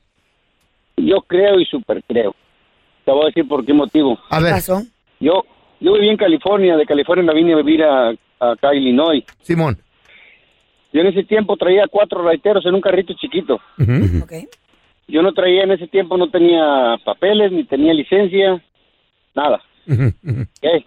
Yo 0.97 1.17
creo 1.27 1.59
y 1.61 1.65
super 1.65 2.03
creo. 2.07 2.35
Te 3.09 3.13
voy 3.13 3.23
a 3.23 3.27
decir 3.29 3.49
por 3.49 3.65
qué 3.65 3.73
motivo. 3.73 4.19
A 4.29 4.37
¿Qué 4.37 4.45
ver, 4.45 4.53
pasó? 4.53 4.83
Yo 5.19 5.43
yo 5.81 5.95
viví 5.95 6.11
en 6.11 6.19
California, 6.19 6.77
de 6.77 6.85
California 6.85 7.25
me 7.25 7.33
vine 7.33 7.55
a 7.55 7.57
vivir 7.57 7.83
a, 7.83 8.11
acá 8.39 8.69
a 8.69 8.75
Illinois. 8.75 9.25
Simón. 9.41 9.79
Yo 10.93 11.01
en 11.01 11.07
ese 11.07 11.25
tiempo 11.25 11.57
traía 11.57 11.87
cuatro 11.91 12.23
raiteros 12.23 12.67
en 12.67 12.75
un 12.75 12.83
carrito 12.83 13.15
chiquito. 13.15 13.63
Ujú. 13.79 14.25
Ok. 14.25 14.33
Yo 15.07 15.23
no 15.23 15.33
traía 15.33 15.63
en 15.63 15.71
ese 15.71 15.87
tiempo, 15.87 16.19
no 16.19 16.29
tenía 16.29 16.99
papeles, 17.03 17.51
ni 17.51 17.65
tenía 17.65 17.95
licencia, 17.95 18.63
nada. 19.35 19.63
Ujú, 19.87 20.13
ujú. 20.23 20.43
¿ok? 20.43 20.85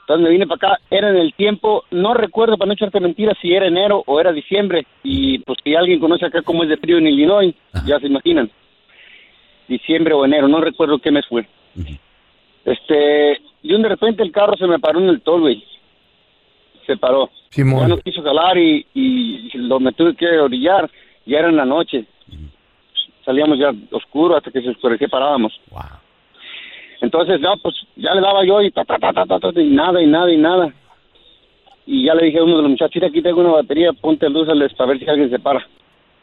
Entonces 0.00 0.24
me 0.24 0.28
vine 0.28 0.46
para 0.46 0.74
acá, 0.74 0.82
era 0.90 1.08
en 1.08 1.16
el 1.16 1.32
tiempo, 1.32 1.84
no 1.90 2.12
recuerdo 2.12 2.58
para 2.58 2.66
no 2.66 2.74
echarte 2.74 3.00
mentiras 3.00 3.38
si 3.40 3.54
era 3.54 3.66
enero 3.66 4.02
o 4.06 4.20
era 4.20 4.30
diciembre, 4.30 4.86
y 5.02 5.38
pues 5.38 5.56
si 5.64 5.74
alguien 5.74 6.00
conoce 6.00 6.26
acá 6.26 6.42
cómo 6.42 6.64
es 6.64 6.68
de 6.68 6.76
frío 6.76 6.98
en 6.98 7.06
Illinois, 7.06 7.54
ya 7.86 7.98
se 7.98 8.08
imaginan. 8.08 8.50
Diciembre 9.68 10.12
o 10.12 10.22
enero, 10.26 10.48
no 10.48 10.60
recuerdo 10.60 10.98
qué 10.98 11.10
mes 11.10 11.24
fue. 11.26 11.46
Este, 12.64 13.40
y 13.62 13.74
un 13.74 13.82
de 13.82 13.88
repente 13.88 14.22
el 14.22 14.32
carro 14.32 14.56
se 14.56 14.66
me 14.66 14.78
paró 14.78 15.00
en 15.00 15.08
el 15.08 15.20
tollway. 15.20 15.62
Se 16.86 16.96
paró. 16.96 17.30
Ya 17.56 17.64
no 17.64 17.70
Simón. 17.80 18.00
quiso 18.04 18.22
jalar 18.22 18.56
y, 18.58 18.86
y 18.94 19.50
lo 19.54 19.78
me 19.80 19.92
tuve 19.92 20.14
que 20.14 20.26
orillar. 20.38 20.90
Ya 21.26 21.38
era 21.40 21.48
en 21.48 21.56
la 21.56 21.64
noche. 21.64 22.04
Salíamos 23.24 23.58
ya 23.58 23.72
oscuro 23.92 24.36
hasta 24.36 24.50
que 24.50 24.60
se 24.62 24.70
oscurecía 24.70 25.06
parábamos. 25.08 25.52
Wow. 25.70 25.80
Entonces, 27.00 27.40
no, 27.40 27.56
pues 27.62 27.74
ya 27.96 28.14
le 28.14 28.20
daba 28.20 28.44
yo 28.44 28.62
y 28.62 28.70
ta, 28.70 28.84
ta, 28.84 28.96
ta, 28.98 29.12
ta, 29.12 29.26
ta, 29.26 29.38
ta, 29.38 29.60
y 29.60 29.68
nada, 29.70 30.00
y 30.02 30.06
nada, 30.06 30.32
y 30.32 30.36
nada. 30.36 30.72
Y 31.86 32.04
ya 32.06 32.14
le 32.14 32.26
dije 32.26 32.38
a 32.38 32.44
uno 32.44 32.56
de 32.56 32.62
los 32.62 32.70
muchachos, 32.70 32.94
"Mira, 32.94 33.08
aquí 33.08 33.22
tengo 33.22 33.40
una 33.40 33.50
batería, 33.50 33.92
ponte 33.92 34.28
luz 34.28 34.46
para 34.76 34.88
ver 34.88 34.98
si 35.00 35.08
alguien 35.08 35.30
se 35.30 35.38
para. 35.38 35.66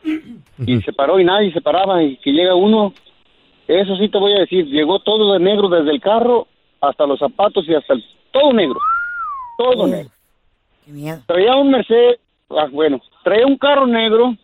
Y 0.65 0.81
se 0.81 0.91
paró 0.93 1.19
y 1.19 1.23
nadie 1.25 1.51
se 1.53 1.61
paraba, 1.61 2.01
y 2.03 2.17
que 2.17 2.31
llega 2.31 2.55
uno, 2.55 2.93
eso 3.69 3.95
sí 3.97 4.09
te 4.09 4.17
voy 4.17 4.33
a 4.33 4.39
decir, 4.39 4.65
llegó 4.65 4.99
todo 4.99 5.33
de 5.33 5.39
negro 5.39 5.69
desde 5.69 5.91
el 5.91 6.01
carro 6.01 6.47
hasta 6.81 7.05
los 7.05 7.19
zapatos 7.19 7.65
y 7.67 7.75
hasta 7.75 7.93
el, 7.93 8.03
todo 8.31 8.51
negro, 8.51 8.79
todo 9.57 9.85
negro. 9.85 10.09
Qué 10.85 10.91
miedo. 10.91 11.19
Traía 11.27 11.55
un 11.55 11.69
Mercedes, 11.69 12.19
ah, 12.49 12.67
bueno, 12.71 12.99
traía 13.23 13.45
un 13.45 13.57
carro 13.57 13.85
negro, 13.85 14.35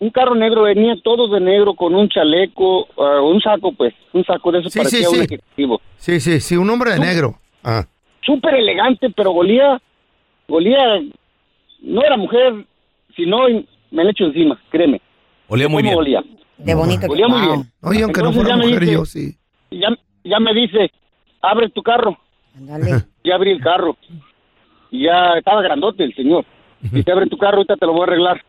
un 0.00 0.10
carro 0.10 0.34
negro, 0.34 0.62
venía 0.62 0.96
todo 1.04 1.28
de 1.28 1.40
negro 1.40 1.74
con 1.74 1.94
un 1.94 2.08
chaleco, 2.08 2.88
ah, 2.98 3.20
un 3.22 3.40
saco 3.40 3.72
pues, 3.72 3.94
un 4.12 4.24
saco 4.24 4.50
de 4.50 4.58
eso 4.60 4.70
Sí, 4.70 4.78
parecía 4.78 5.00
sí, 5.00 5.06
un 5.06 5.14
sí. 5.14 5.20
ejecutivo. 5.20 5.80
Sí, 5.96 6.20
sí, 6.20 6.40
sí, 6.40 6.56
un 6.56 6.68
hombre 6.68 6.92
de 6.94 6.98
negro. 6.98 7.34
Ah. 7.62 7.84
Súper 8.22 8.54
elegante, 8.54 9.08
pero 9.10 9.30
golía, 9.30 9.80
golía, 10.48 11.00
no 11.82 12.02
era 12.02 12.16
mujer, 12.16 12.64
sino 13.14 13.38
me 13.90 14.04
le 14.04 14.10
echo 14.10 14.24
encima, 14.24 14.60
créeme. 14.70 15.00
Olía 15.48 15.68
muy 15.68 15.82
¿Cómo 15.82 16.00
bien. 16.02 16.20
golía? 16.20 16.39
De 16.64 16.74
bonito. 16.74 17.06
Olía 17.08 17.28
muy 17.28 17.40
Wow. 17.40 17.48
bien. 17.56 17.66
Oye, 17.82 18.02
aunque 18.02 18.22
no 18.22 18.32
fuera 18.32 18.50
ya 18.50 18.56
me 18.56 18.64
mujer, 18.66 18.80
dice- 18.80 18.92
yo 18.92 19.04
sí. 19.04 19.36
Ya, 19.70 19.88
ya 20.24 20.40
me 20.40 20.52
dice, 20.54 20.90
abre 21.42 21.68
tu 21.70 21.82
carro. 21.82 22.16
Ya 23.24 23.34
abrí 23.34 23.50
el 23.52 23.60
carro. 23.60 23.96
Y 24.90 25.04
ya 25.04 25.34
estaba 25.38 25.62
grandote 25.62 26.04
el 26.04 26.14
señor. 26.14 26.44
Y 26.92 27.02
te 27.02 27.12
abre 27.12 27.26
tu 27.26 27.36
carro, 27.36 27.58
ahorita 27.58 27.76
te 27.76 27.86
lo 27.86 27.92
voy 27.92 28.00
a 28.00 28.04
arreglar. 28.04 28.42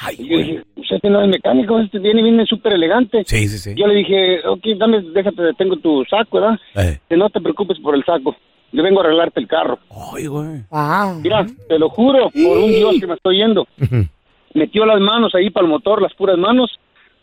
Ay, 0.00 0.16
Y 0.18 0.28
yo 0.28 0.38
dije, 0.38 0.62
pues 0.74 0.90
este 0.90 1.08
no 1.10 1.22
es 1.22 1.28
mecánico, 1.28 1.78
este 1.78 1.98
viene, 2.00 2.22
viene 2.22 2.46
súper 2.46 2.72
elegante. 2.72 3.22
Sí, 3.26 3.46
sí, 3.48 3.58
sí. 3.58 3.74
Yo 3.76 3.86
le 3.86 3.94
dije, 3.94 4.40
ok, 4.48 4.60
dame, 4.78 5.02
déjate, 5.02 5.52
tengo 5.56 5.76
tu 5.76 6.02
saco, 6.10 6.40
¿verdad? 6.40 6.58
Eh. 6.74 6.98
Que 7.08 7.16
no 7.16 7.28
te 7.30 7.40
preocupes 7.40 7.78
por 7.80 7.94
el 7.94 8.04
saco. 8.04 8.34
Yo 8.72 8.82
vengo 8.82 9.00
a 9.00 9.04
arreglarte 9.04 9.38
el 9.38 9.46
carro. 9.46 9.78
Ay, 10.14 10.26
güey. 10.26 10.62
Wow. 10.70 11.20
Mira, 11.22 11.46
te 11.68 11.78
lo 11.78 11.88
juro, 11.90 12.30
por 12.30 12.58
un 12.58 12.72
Dios 12.72 12.96
que 12.98 13.06
me 13.06 13.14
estoy 13.14 13.36
yendo. 13.36 13.68
Metió 14.54 14.84
las 14.86 15.00
manos 15.00 15.34
ahí 15.34 15.50
para 15.50 15.66
el 15.66 15.70
motor, 15.70 16.00
las 16.02 16.14
puras 16.14 16.38
manos. 16.38 16.70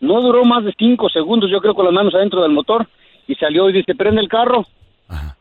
No 0.02 0.20
duró 0.22 0.44
más 0.44 0.64
de 0.66 0.74
cinco 0.78 1.08
segundos, 1.10 1.50
yo 1.50 1.62
creo, 1.62 1.74
con 1.74 1.86
las 1.86 1.94
manos 1.94 2.14
adentro 2.14 2.42
del 2.42 2.52
motor. 2.52 2.88
Y 3.28 3.36
salió 3.36 3.70
y 3.70 3.74
dice, 3.74 3.96
prende 3.96 4.20
el 4.22 4.28
carro. 4.28 4.66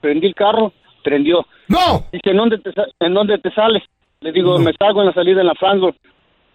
Prendí 0.00 0.26
el 0.28 0.34
carro, 0.34 0.72
prendió. 1.02 1.46
¡No! 1.68 2.04
Dice, 2.12 2.30
¿en 2.30 2.36
dónde 2.36 2.58
te, 2.58 2.70
¿en 3.00 3.14
dónde 3.14 3.38
te 3.38 3.50
sales? 3.52 3.82
Le 4.20 4.32
digo, 4.32 4.58
me 4.58 4.72
salgo 4.74 5.00
en 5.00 5.06
la 5.06 5.12
salida 5.14 5.40
en 5.40 5.46
la 5.48 5.54
Frankfurt. 5.54 5.96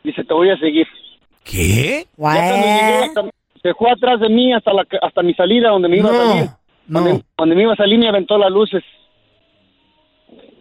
Dice, 0.04 0.24
te 0.24 0.34
voy 0.34 0.50
a 0.50 0.58
seguir. 0.58 0.88
¿Qué? 1.44 2.06
Hasta- 3.04 3.30
se 3.62 3.74
fue 3.74 3.90
atrás 3.92 4.20
de 4.20 4.30
mí 4.30 4.54
hasta, 4.54 4.72
la, 4.74 4.86
hasta 5.02 5.24
mi 5.24 5.34
salida, 5.34 5.70
donde 5.70 5.88
me 5.90 5.98
iba 5.98 6.10
a 6.10 6.14
No, 6.14 6.18
salir. 6.20 6.44
no. 6.88 7.00
Donde, 7.02 7.24
donde 7.38 7.56
me 7.56 7.62
iba 7.64 7.74
a 7.74 7.78
salir 7.78 7.98
me 7.98 8.08
aventó 8.08 8.38
las 8.38 8.52
luces. 8.52 8.84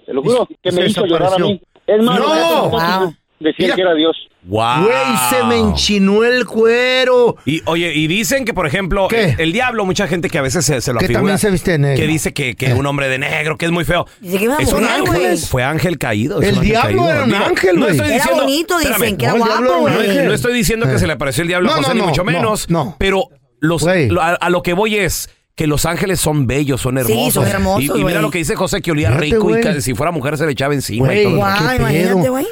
Te 0.07 0.13
lo 0.15 0.23
juro, 0.23 0.47
que 0.63 0.73
me 0.73 0.87
hizo 0.87 1.05
llorar 1.05 1.35
a 1.35 1.39
mí. 1.39 1.61
Es 1.87 2.03
más, 2.03 2.19
¡No! 2.19 2.71
Wow. 2.71 3.15
Mira. 3.41 3.75
que 3.75 3.81
era 3.83 3.95
Dios. 3.95 4.17
Wow. 4.47 4.83
Güey, 4.83 4.95
se 5.31 5.43
me 5.45 5.59
enchinó 5.59 6.23
el 6.25 6.45
cuero. 6.45 7.37
Y 7.47 7.63
oye, 7.65 7.95
y 7.95 8.07
dicen 8.07 8.45
que, 8.45 8.53
por 8.53 8.67
ejemplo, 8.67 9.09
¿Qué? 9.09 9.31
el, 9.31 9.41
el 9.41 9.53
diablo, 9.53 9.87
mucha 9.87 10.07
gente 10.07 10.29
que 10.29 10.37
a 10.39 10.43
veces 10.43 10.65
se, 10.67 10.81
se 10.83 10.93
lo 10.93 10.99
Que 10.99 11.07
afigura, 11.07 11.21
también 11.21 11.39
se 11.39 11.51
viste 11.51 11.71
de 11.73 11.79
negro. 11.79 11.97
Que 12.03 12.07
dice 12.07 12.35
que, 12.35 12.55
que 12.55 12.75
un 12.75 12.85
hombre 12.85 13.09
de 13.09 13.19
negro, 13.19 13.57
que 13.57 13.65
es 13.65 13.71
muy 13.73 13.85
feo. 13.85 14.07
Dice 14.21 14.39
que 14.39 14.45
Es 14.63 14.73
un 14.73 14.85
ángel, 14.85 15.39
fue 15.39 15.63
ángel 15.63 15.97
caído. 15.99 16.43
El 16.43 16.61
diablo 16.61 17.03
caído. 17.05 17.11
era 17.11 17.25
un 17.25 17.31
Digo, 17.31 17.45
ángel, 17.45 17.79
no 17.81 17.87
güey. 17.87 17.97
Era 17.99 18.09
diciendo- 18.15 18.43
bonito, 18.43 18.79
dicen, 18.79 18.93
espérame, 18.93 19.17
que 19.17 19.25
era 19.25 19.35
no, 19.35 19.39
el 19.39 19.45
diablo 19.51 19.81
guapo, 19.81 19.97
güey. 19.97 20.27
No 20.27 20.33
estoy 20.35 20.55
diciendo 20.55 20.87
que 20.87 20.95
Eh. 20.95 20.99
se 20.99 21.07
le 21.07 21.13
apareció 21.15 21.43
el 21.43 21.49
diablo 21.49 21.71
a 21.71 21.77
No, 21.77 21.79
José, 21.79 21.89
no, 21.89 21.95
ni 21.95 22.01
no, 22.01 22.07
mucho 22.09 22.25
no, 22.25 22.31
menos. 22.31 22.69
no. 22.71 22.97
Pero 22.99 23.29
los, 23.61 23.83
lo- 23.83 24.21
a, 24.23 24.31
a 24.35 24.51
lo 24.51 24.63
que 24.63 24.75
voy 24.75 24.97
es 24.97 25.31
que 25.57 25.67
los 25.67 25.87
ángeles 25.87 26.21
son 26.21 26.47
bellos, 26.47 26.83
son 26.83 26.97
Sí, 26.97 27.13
hermosos. 27.13 27.35
son 27.35 27.47
hermosos, 27.47 27.97
Y, 27.97 28.01
y 28.01 28.05
mira 28.05 28.21
lo 28.21 28.31
que 28.31 28.39
dice 28.39 28.57
José, 28.57 28.83
que 28.83 28.91
olía 28.91 29.09
Fíjate, 29.09 29.25
rico 29.27 29.57
y 29.57 29.61
que 29.63 29.81
si 29.81 29.95
fuera 29.95 30.11
mujer 30.13 30.37
se 30.37 30.45
le 30.45 30.53
echaba 30.53 30.75
encima. 30.75 31.07
Güey, 31.07 31.21
y 31.21 31.25
todo. 31.25 31.35
¿qué 31.35 31.77
imagínate, 31.77 32.29
güey. 32.29 32.47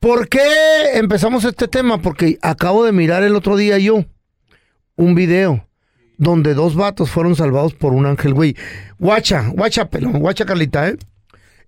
¿Por 0.00 0.28
qué 0.28 0.40
empezamos 0.94 1.44
este 1.44 1.68
tema? 1.68 2.00
Porque 2.00 2.38
acabo 2.42 2.84
de 2.84 2.92
mirar 2.92 3.22
el 3.22 3.34
otro 3.34 3.56
día 3.56 3.78
yo 3.78 4.04
un 4.96 5.14
video 5.14 5.66
donde 6.18 6.54
dos 6.54 6.74
vatos 6.74 7.10
fueron 7.10 7.36
salvados 7.36 7.74
por 7.74 7.92
un 7.92 8.06
ángel, 8.06 8.34
güey. 8.34 8.56
Guacha, 8.98 9.48
guacha, 9.48 9.88
pelón, 9.88 10.18
guacha, 10.20 10.44
Carlita, 10.44 10.88
¿eh? 10.88 10.96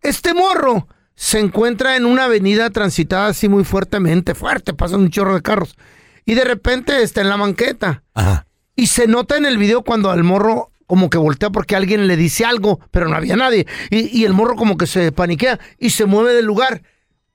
Este 0.02 0.34
morro 0.34 0.88
se 1.14 1.38
encuentra 1.40 1.96
en 1.96 2.06
una 2.06 2.24
avenida 2.24 2.70
transitada 2.70 3.28
así 3.28 3.48
muy 3.48 3.64
fuertemente, 3.64 4.34
fuerte, 4.34 4.72
pasan 4.72 5.00
un 5.00 5.10
chorro 5.10 5.34
de 5.34 5.42
carros. 5.42 5.76
Y 6.24 6.34
de 6.34 6.44
repente 6.44 7.02
está 7.02 7.20
en 7.20 7.28
la 7.28 7.36
banqueta. 7.36 8.02
Ajá. 8.14 8.46
Y 8.76 8.86
se 8.86 9.08
nota 9.08 9.36
en 9.36 9.44
el 9.44 9.58
video 9.58 9.82
cuando 9.82 10.10
al 10.10 10.22
morro 10.22 10.70
como 10.86 11.10
que 11.10 11.18
voltea 11.18 11.50
porque 11.50 11.76
alguien 11.76 12.06
le 12.06 12.16
dice 12.16 12.44
algo, 12.44 12.80
pero 12.90 13.08
no 13.08 13.16
había 13.16 13.36
nadie. 13.36 13.66
Y, 13.90 14.16
y 14.16 14.24
el 14.24 14.32
morro 14.32 14.54
como 14.54 14.76
que 14.76 14.86
se 14.86 15.10
paniquea 15.12 15.58
y 15.78 15.90
se 15.90 16.06
mueve 16.06 16.32
del 16.32 16.46
lugar. 16.46 16.82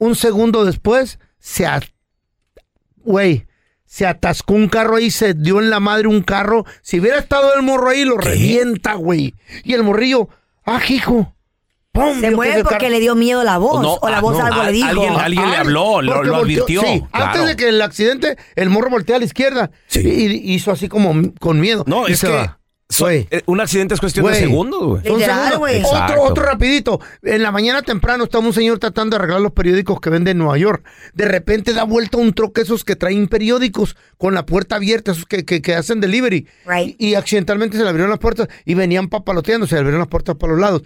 Un 0.04 0.16
segundo 0.16 0.66
después, 0.66 1.18
se... 1.40 1.66
Güey, 3.06 3.48
se 3.86 4.06
atascó 4.06 4.54
un 4.54 4.68
carro 4.68 4.98
ahí, 4.98 5.12
se 5.12 5.34
dio 5.34 5.60
en 5.60 5.70
la 5.70 5.80
madre 5.80 6.08
un 6.08 6.22
carro. 6.24 6.66
Si 6.82 7.00
hubiera 7.00 7.20
estado 7.20 7.54
el 7.56 7.62
morro 7.64 7.90
ahí, 7.90 8.04
lo 8.04 8.18
revienta, 8.18 8.96
güey. 8.96 9.34
Y 9.64 9.74
el 9.74 9.84
morrillo, 9.84 10.28
ah, 10.66 10.82
hijo. 10.90 11.34
¡pum! 11.94 12.20
Se 12.20 12.32
mueve 12.32 12.64
porque 12.64 12.90
le 12.90 13.00
dio 13.00 13.16
miedo 13.16 13.44
la 13.44 13.58
voz. 13.60 13.82
No, 13.82 13.94
o 14.02 14.10
la 14.10 14.18
ah, 14.18 14.22
voz 14.22 14.38
no, 14.38 14.46
algo 14.46 14.62
a- 14.62 14.66
le 14.66 14.72
dijo. 14.74 14.88
alguien- 14.90 15.14
alguien 15.14 15.50
le 15.52 15.56
habló, 15.58 16.02
lo- 16.02 16.16
volteó- 16.16 16.36
advirtió, 16.38 16.82
sí, 16.82 17.04
claro. 17.12 17.26
antes 17.28 17.46
de 17.46 17.56
que 17.56 17.70
el 17.70 17.82
accidente, 17.82 18.38
el 18.56 18.70
morro 18.70 18.90
voltea 18.90 19.16
a 19.16 19.20
la 19.20 19.26
izquierda. 19.26 19.72
Sí. 19.88 20.00
Y, 20.02 20.52
y 20.52 20.54
hizo 20.56 20.72
así 20.72 20.90
como 20.90 21.34
con 21.40 21.62
miedo. 21.62 21.84
No, 21.88 22.10
y 22.10 22.14
es 22.14 22.20
se 22.20 22.28
que 22.28 22.34
va. 22.34 22.60
So- 22.90 23.06
eh, 23.32 23.42
un 23.48 23.60
accidente 23.60 23.94
es 23.96 24.00
cuestión 24.00 24.26
de 24.26 24.32
segundos, 24.48 24.84
güey. 24.84 25.02
Otro, 25.86 26.44
rapidito. 26.44 27.00
En 27.24 27.42
la 27.42 27.52
mañana 27.52 27.82
temprano 27.82 28.26
estaba 28.26 28.46
un 28.46 28.54
señor 28.54 28.78
tratando 28.80 29.16
de 29.16 29.24
arreglar 29.24 29.42
los 29.42 29.52
periódicos 29.54 30.00
que 30.00 30.10
vende 30.12 30.32
en 30.32 30.38
Nueva 30.38 30.58
York. 30.58 30.84
De 31.14 31.26
repente 31.26 31.74
da 31.74 31.84
vuelta 31.86 32.18
un 32.18 32.34
troque 32.34 32.62
esos 32.62 32.84
que 32.84 32.96
traen 32.96 33.28
periódicos 33.28 33.96
con 34.18 34.34
la 34.36 34.46
puerta 34.46 34.76
abierta, 34.76 35.12
esos 35.14 35.26
que, 35.26 35.44
que- 35.44 35.62
que 35.62 35.74
hacen 35.76 36.02
delivery. 36.02 36.48
Right. 36.68 36.96
Y, 37.00 37.10
y 37.10 37.16
accidentalmente 37.16 37.78
se 37.78 37.84
le 37.84 37.90
abrieron 37.90 38.12
las 38.12 38.20
puertas 38.20 38.48
y 38.66 38.74
venían 38.76 39.08
papaloteando, 39.08 39.66
se 39.66 39.76
le 39.76 39.80
abrieron 39.80 40.00
las 40.00 40.10
puertas 40.10 40.36
para 40.36 40.54
los 40.54 40.62
lados. 40.62 40.84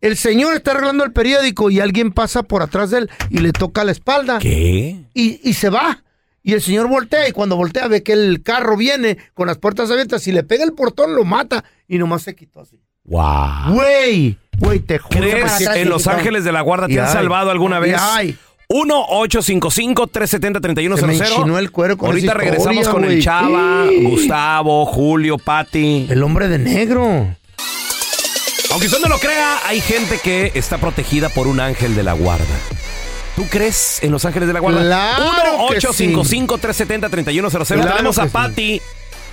El 0.00 0.16
señor 0.16 0.54
está 0.54 0.70
arreglando 0.70 1.04
el 1.04 1.12
periódico 1.12 1.70
y 1.70 1.80
alguien 1.80 2.12
pasa 2.12 2.42
por 2.44 2.62
atrás 2.62 2.90
de 2.90 2.98
él 2.98 3.10
y 3.30 3.38
le 3.38 3.52
toca 3.52 3.84
la 3.84 3.92
espalda. 3.92 4.38
¿Qué? 4.38 5.04
Y, 5.14 5.40
y 5.42 5.52
se 5.54 5.68
va. 5.70 6.02
Y 6.42 6.54
el 6.54 6.62
señor 6.62 6.88
voltea 6.88 7.28
y 7.28 7.32
cuando 7.32 7.56
voltea 7.56 7.86
ve 7.88 8.02
que 8.02 8.12
el 8.12 8.42
carro 8.42 8.76
viene 8.76 9.18
con 9.34 9.46
las 9.46 9.58
puertas 9.58 9.90
abiertas 9.90 10.26
y 10.26 10.32
le 10.32 10.42
pega 10.42 10.64
el 10.64 10.72
portón, 10.72 11.14
lo 11.14 11.24
mata 11.24 11.64
y 11.86 11.98
nomás 11.98 12.22
se 12.22 12.34
quitó 12.34 12.60
así. 12.60 12.80
Wow. 13.04 13.74
Güey, 13.74 14.36
güey, 14.58 14.78
te 14.80 14.98
juro. 14.98 15.20
¿Crees 15.20 15.52
que- 15.58 15.64
en 15.80 15.88
Los 15.88 16.06
Ángeles 16.06 16.44
de 16.44 16.52
la 16.52 16.60
Guarda 16.62 16.86
te 16.88 16.94
Y 16.94 16.98
han 16.98 17.12
salvado 17.12 17.50
alguna 17.50 17.78
vez? 17.78 17.96
ay. 17.98 18.36
1-855-370-3100. 18.68 20.96
Se 20.98 21.06
me 21.06 21.14
enchinó 21.16 21.58
el 21.58 21.70
cuero 21.70 21.96
con 21.98 22.08
Ahorita 22.08 22.34
regresamos 22.34 22.88
con 22.88 23.04
el 23.04 23.22
Chava, 23.22 23.86
Sí. 23.88 24.04
Gustavo, 24.04 24.86
Julio, 24.86 25.36
Pati. 25.38 26.06
El 26.08 26.22
hombre 26.22 26.48
de 26.48 26.58
negro. 26.58 27.36
Aunque 28.70 28.86
usted 28.86 29.00
no 29.00 29.08
lo 29.08 29.18
crea, 29.18 29.58
hay 29.66 29.80
gente 29.80 30.18
que 30.22 30.52
está 30.54 30.78
protegida 30.78 31.28
por 31.28 31.46
un 31.46 31.60
ángel 31.60 31.94
de 31.94 32.02
la 32.02 32.14
guarda. 32.14 32.44
¿Tú 33.36 33.46
crees 33.48 34.02
en 34.02 34.10
los 34.12 34.24
ángeles 34.24 34.46
de 34.48 34.52
la 34.52 34.60
guarda? 34.60 34.82
Claro 35.16 35.66
que 35.68 35.80
sí. 35.80 36.08
1-855-370-3100. 36.12 37.66
Claro 37.66 37.90
Tenemos 37.90 38.18
a 38.18 38.22
que 38.22 38.28
sí. 38.28 38.32
Pati. 38.32 38.82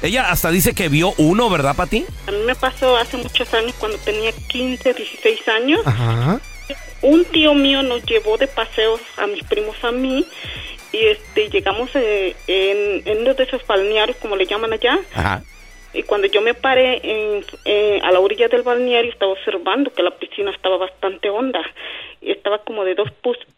Ella 0.02 0.32
hasta 0.32 0.50
dice 0.52 0.74
que 0.74 0.88
vio 0.88 1.14
uno, 1.18 1.50
¿verdad, 1.50 1.76
Pati? 1.76 2.06
A 2.28 2.32
mí 2.32 2.38
me 2.46 2.56
pasó 2.56 2.96
hace 2.98 3.18
muchos 3.18 3.54
años 3.54 3.74
cuando 3.78 3.98
tenía 3.98 4.32
15, 4.32 4.94
16 4.94 5.48
años. 5.50 5.82
Ajá. 5.86 6.40
Un 7.02 7.26
tío 7.26 7.54
mío 7.54 7.84
nos 7.84 8.04
llevó 8.06 8.38
de 8.38 8.48
paseos 8.48 9.02
a 9.18 9.28
mis 9.28 9.44
primos 9.44 9.76
a 9.84 9.92
mí 9.92 10.26
y 10.92 11.06
este 11.06 11.50
llegamos 11.50 11.90
eh, 11.96 12.36
en, 12.48 13.08
en 13.08 13.22
uno 13.22 13.34
de 13.34 13.44
esos 13.44 13.66
balnearios 13.68 14.18
como 14.18 14.36
le 14.36 14.46
llaman 14.46 14.74
allá 14.74 15.00
Ajá. 15.14 15.44
Y 15.94 16.04
cuando 16.04 16.28
yo 16.28 16.42
me 16.42 16.54
paré 16.54 17.00
en, 17.04 17.46
eh, 17.66 18.00
a 18.04 18.12
la 18.12 18.20
orilla 18.20 18.48
del 18.48 18.62
balneario 18.62 19.12
estaba 19.12 19.32
observando 19.32 19.92
que 19.92 20.04
la 20.04 20.12
piscina 20.12 20.52
estaba 20.52 20.78
bastante 20.78 21.30
honda 21.30 21.62
y 22.22 22.32
estaba 22.32 22.60
como 22.60 22.84
de 22.86 22.96
dos 22.96 23.10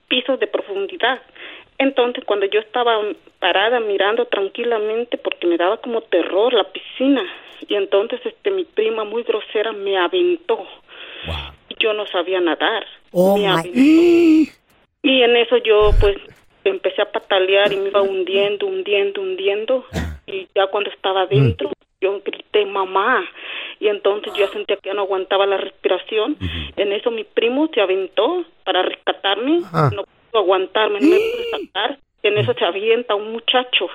pisos 0.07 0.39
de 0.39 0.47
profundidad. 0.47 1.21
Entonces 1.77 2.23
cuando 2.25 2.45
yo 2.45 2.59
estaba 2.59 2.99
parada 3.39 3.79
mirando 3.79 4.25
tranquilamente 4.25 5.17
porque 5.17 5.47
me 5.47 5.57
daba 5.57 5.77
como 5.77 6.01
terror 6.01 6.53
la 6.53 6.65
piscina 6.71 7.23
y 7.67 7.75
entonces 7.75 8.19
este 8.25 8.51
mi 8.51 8.63
prima 8.65 9.03
muy 9.03 9.23
grosera 9.23 9.71
me 9.73 9.97
aventó 9.97 10.65
y 11.69 11.75
yo 11.83 11.93
no 11.93 12.05
sabía 12.07 12.39
nadar. 12.39 12.85
Oh, 13.11 13.35
Me 13.37 13.43
my- 13.43 13.47
aventó. 13.47 14.51
Y 15.03 15.23
en 15.23 15.35
eso 15.35 15.57
yo 15.57 15.89
pues 15.99 16.15
empecé 16.63 17.01
a 17.01 17.11
patalear 17.11 17.73
y 17.73 17.77
me 17.77 17.87
iba 17.89 18.03
hundiendo, 18.03 18.67
hundiendo, 18.67 19.19
hundiendo. 19.19 19.83
Y 20.27 20.47
ya 20.53 20.67
cuando 20.67 20.91
estaba 20.91 21.21
adentro, 21.23 21.71
yo 22.01 22.19
grité 22.23 22.65
mamá. 22.65 23.23
Y 23.79 23.87
entonces 23.87 24.33
yo 24.33 24.47
sentía 24.47 24.77
que 24.77 24.89
ya 24.89 24.93
no 24.93 25.03
aguantaba 25.03 25.45
la 25.45 25.57
respiración. 25.57 26.37
En 26.75 26.91
eso 26.91 27.11
mi 27.11 27.23
primo 27.23 27.69
se 27.73 27.81
aventó 27.81 28.43
para 28.63 28.83
rescatarme. 28.83 29.61
Ah. 29.73 29.89
No 29.93 30.03
pudo 30.03 30.41
aguantarme, 30.41 30.99
no 30.99 31.07
me 31.07 31.17
pudo 31.17 31.59
sacar. 31.67 31.97
Y 32.23 32.27
en 32.27 32.37
eso 32.37 32.53
se 32.53 32.65
avienta 32.65 33.15
un 33.15 33.31
muchacho 33.31 33.89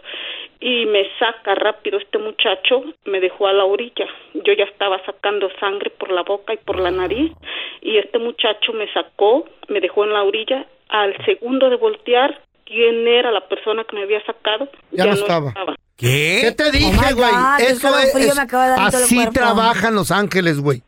y 0.60 0.86
me 0.86 1.06
saca 1.18 1.54
rápido 1.54 1.98
este 1.98 2.18
muchacho, 2.18 2.82
me 3.04 3.20
dejó 3.20 3.46
a 3.46 3.52
la 3.52 3.64
orilla. 3.64 4.06
Yo 4.34 4.52
ya 4.52 4.64
estaba 4.64 5.04
sacando 5.04 5.48
sangre 5.60 5.90
por 5.90 6.10
la 6.10 6.22
boca 6.22 6.54
y 6.54 6.56
por 6.56 6.80
la 6.80 6.90
nariz 6.90 7.32
y 7.82 7.98
este 7.98 8.18
muchacho 8.18 8.72
me 8.72 8.92
sacó, 8.92 9.44
me 9.68 9.80
dejó 9.80 10.04
en 10.04 10.12
la 10.12 10.24
orilla. 10.24 10.66
Al 10.88 11.16
segundo 11.24 11.68
de 11.68 11.76
voltear, 11.76 12.40
quién 12.66 13.06
era 13.08 13.30
la 13.30 13.46
persona 13.48 13.84
que 13.88 13.96
me 13.96 14.02
había 14.02 14.24
sacado, 14.26 14.68
Ya 14.92 15.06
no 15.06 15.12
estaba. 15.14 15.54
¿Qué? 15.96 16.40
¿Qué 16.42 16.52
te 16.52 16.64
Oh 16.64 16.70
dije, 16.70 16.90
my 16.92 17.12
güey? 17.14 17.30
Eso 17.60 17.98
es, 17.98 18.14
así 18.78 19.26
trabajan 19.32 19.94
los 19.94 20.10
ángeles, 20.10 20.60
güey. 20.60 20.82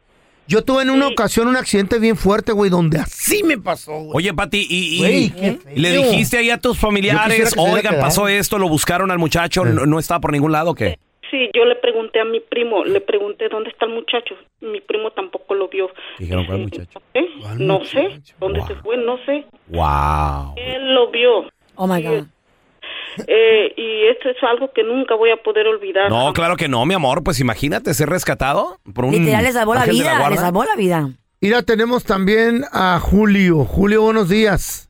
Yo 0.47 0.65
tuve 0.65 0.83
en 0.83 0.91
una 0.91 1.07
Sí. 1.09 1.13
ocasión 1.13 1.47
un 1.49 1.57
accidente 1.57 1.99
bien 1.99 2.17
fuerte, 2.17 2.53
güey, 2.53 2.71
donde 2.71 2.99
así 2.99 3.43
me 3.43 3.59
pasó, 3.59 3.93
güey. 4.01 4.11
Oye, 4.17 4.35
Pati, 4.35 4.67
y, 4.69 5.29
feo. 5.31 5.59
le 5.75 5.93
dijiste 5.93 6.39
ahí 6.39 6.51
a 6.51 6.59
tus 6.59 6.79
familiares, 6.79 7.55
oigan, 7.59 7.81
quedado". 7.83 8.01
pasó 8.01 8.29
esto, 8.29 8.59
lo 8.59 8.67
buscaron 8.69 9.11
al 9.11 9.19
muchacho, 9.19 9.65
no, 9.67 9.85
no 9.85 9.99
estaba 9.99 10.21
por 10.21 10.33
ningún 10.33 10.53
lado, 10.53 10.71
¿o 10.71 10.75
qué? 10.75 10.99
Sí, 11.31 11.51
yo 11.55 11.67
le 11.67 11.75
pregunté 11.77 12.21
a 12.21 12.25
mi 12.25 12.41
primo, 12.41 12.83
le 12.85 13.03
pregunté 13.03 13.51
dónde 13.51 13.69
está 13.69 13.85
el 13.85 13.93
muchacho. 13.93 14.35
Mi 14.63 14.81
primo 14.81 15.11
tampoco 15.11 15.55
lo 15.55 15.69
vio. 15.69 15.91
Dijeron, 16.19 16.47
¿cuál 16.47 16.61
muchacho? 16.61 17.03
¿Eh? 17.13 17.27
¿Cuál 17.43 17.67
No 17.67 17.81
muchacho? 17.81 17.99
sé, 18.25 18.35
¿dónde 18.41 18.61
Wow. 18.61 18.69
se 18.69 18.75
fue? 18.77 18.97
No 18.97 19.19
sé. 19.27 19.45
Wow. 19.67 20.55
Él 20.57 20.95
lo 20.95 21.11
vio. 21.11 21.45
Oh 21.81 21.87
my 21.87 22.03
God. 22.03 22.25
Eh, 23.27 23.73
y 23.77 24.07
esto 24.09 24.29
es 24.31 24.37
algo 24.43 24.71
que 24.73 24.85
nunca 24.85 25.15
voy 25.15 25.31
a 25.31 25.37
poder 25.37 25.67
olvidar. 25.67 26.09
No, 26.11 26.33
claro 26.33 26.57
que 26.57 26.69
no, 26.69 26.85
mi 26.87 26.95
amor, 26.95 27.25
pues 27.25 27.41
imagínate 27.41 27.93
ser 27.95 28.09
rescatado 28.09 28.79
por 28.95 29.05
un 29.07 29.13
Literal 29.13 29.43
le 29.43 29.53
salvó 29.53 29.75
la 29.75 29.87
vida, 29.87 30.13
le 30.15 30.19
guarda. 30.21 30.37
salvó 30.37 30.65
la 30.65 30.77
vida. 30.77 31.09
Mira, 31.41 31.63
tenemos 31.63 32.05
también 32.05 32.63
a 32.73 32.99
Julio. 33.01 33.65
Julio, 33.65 34.03
buenos 34.03 34.29
días. 34.29 34.89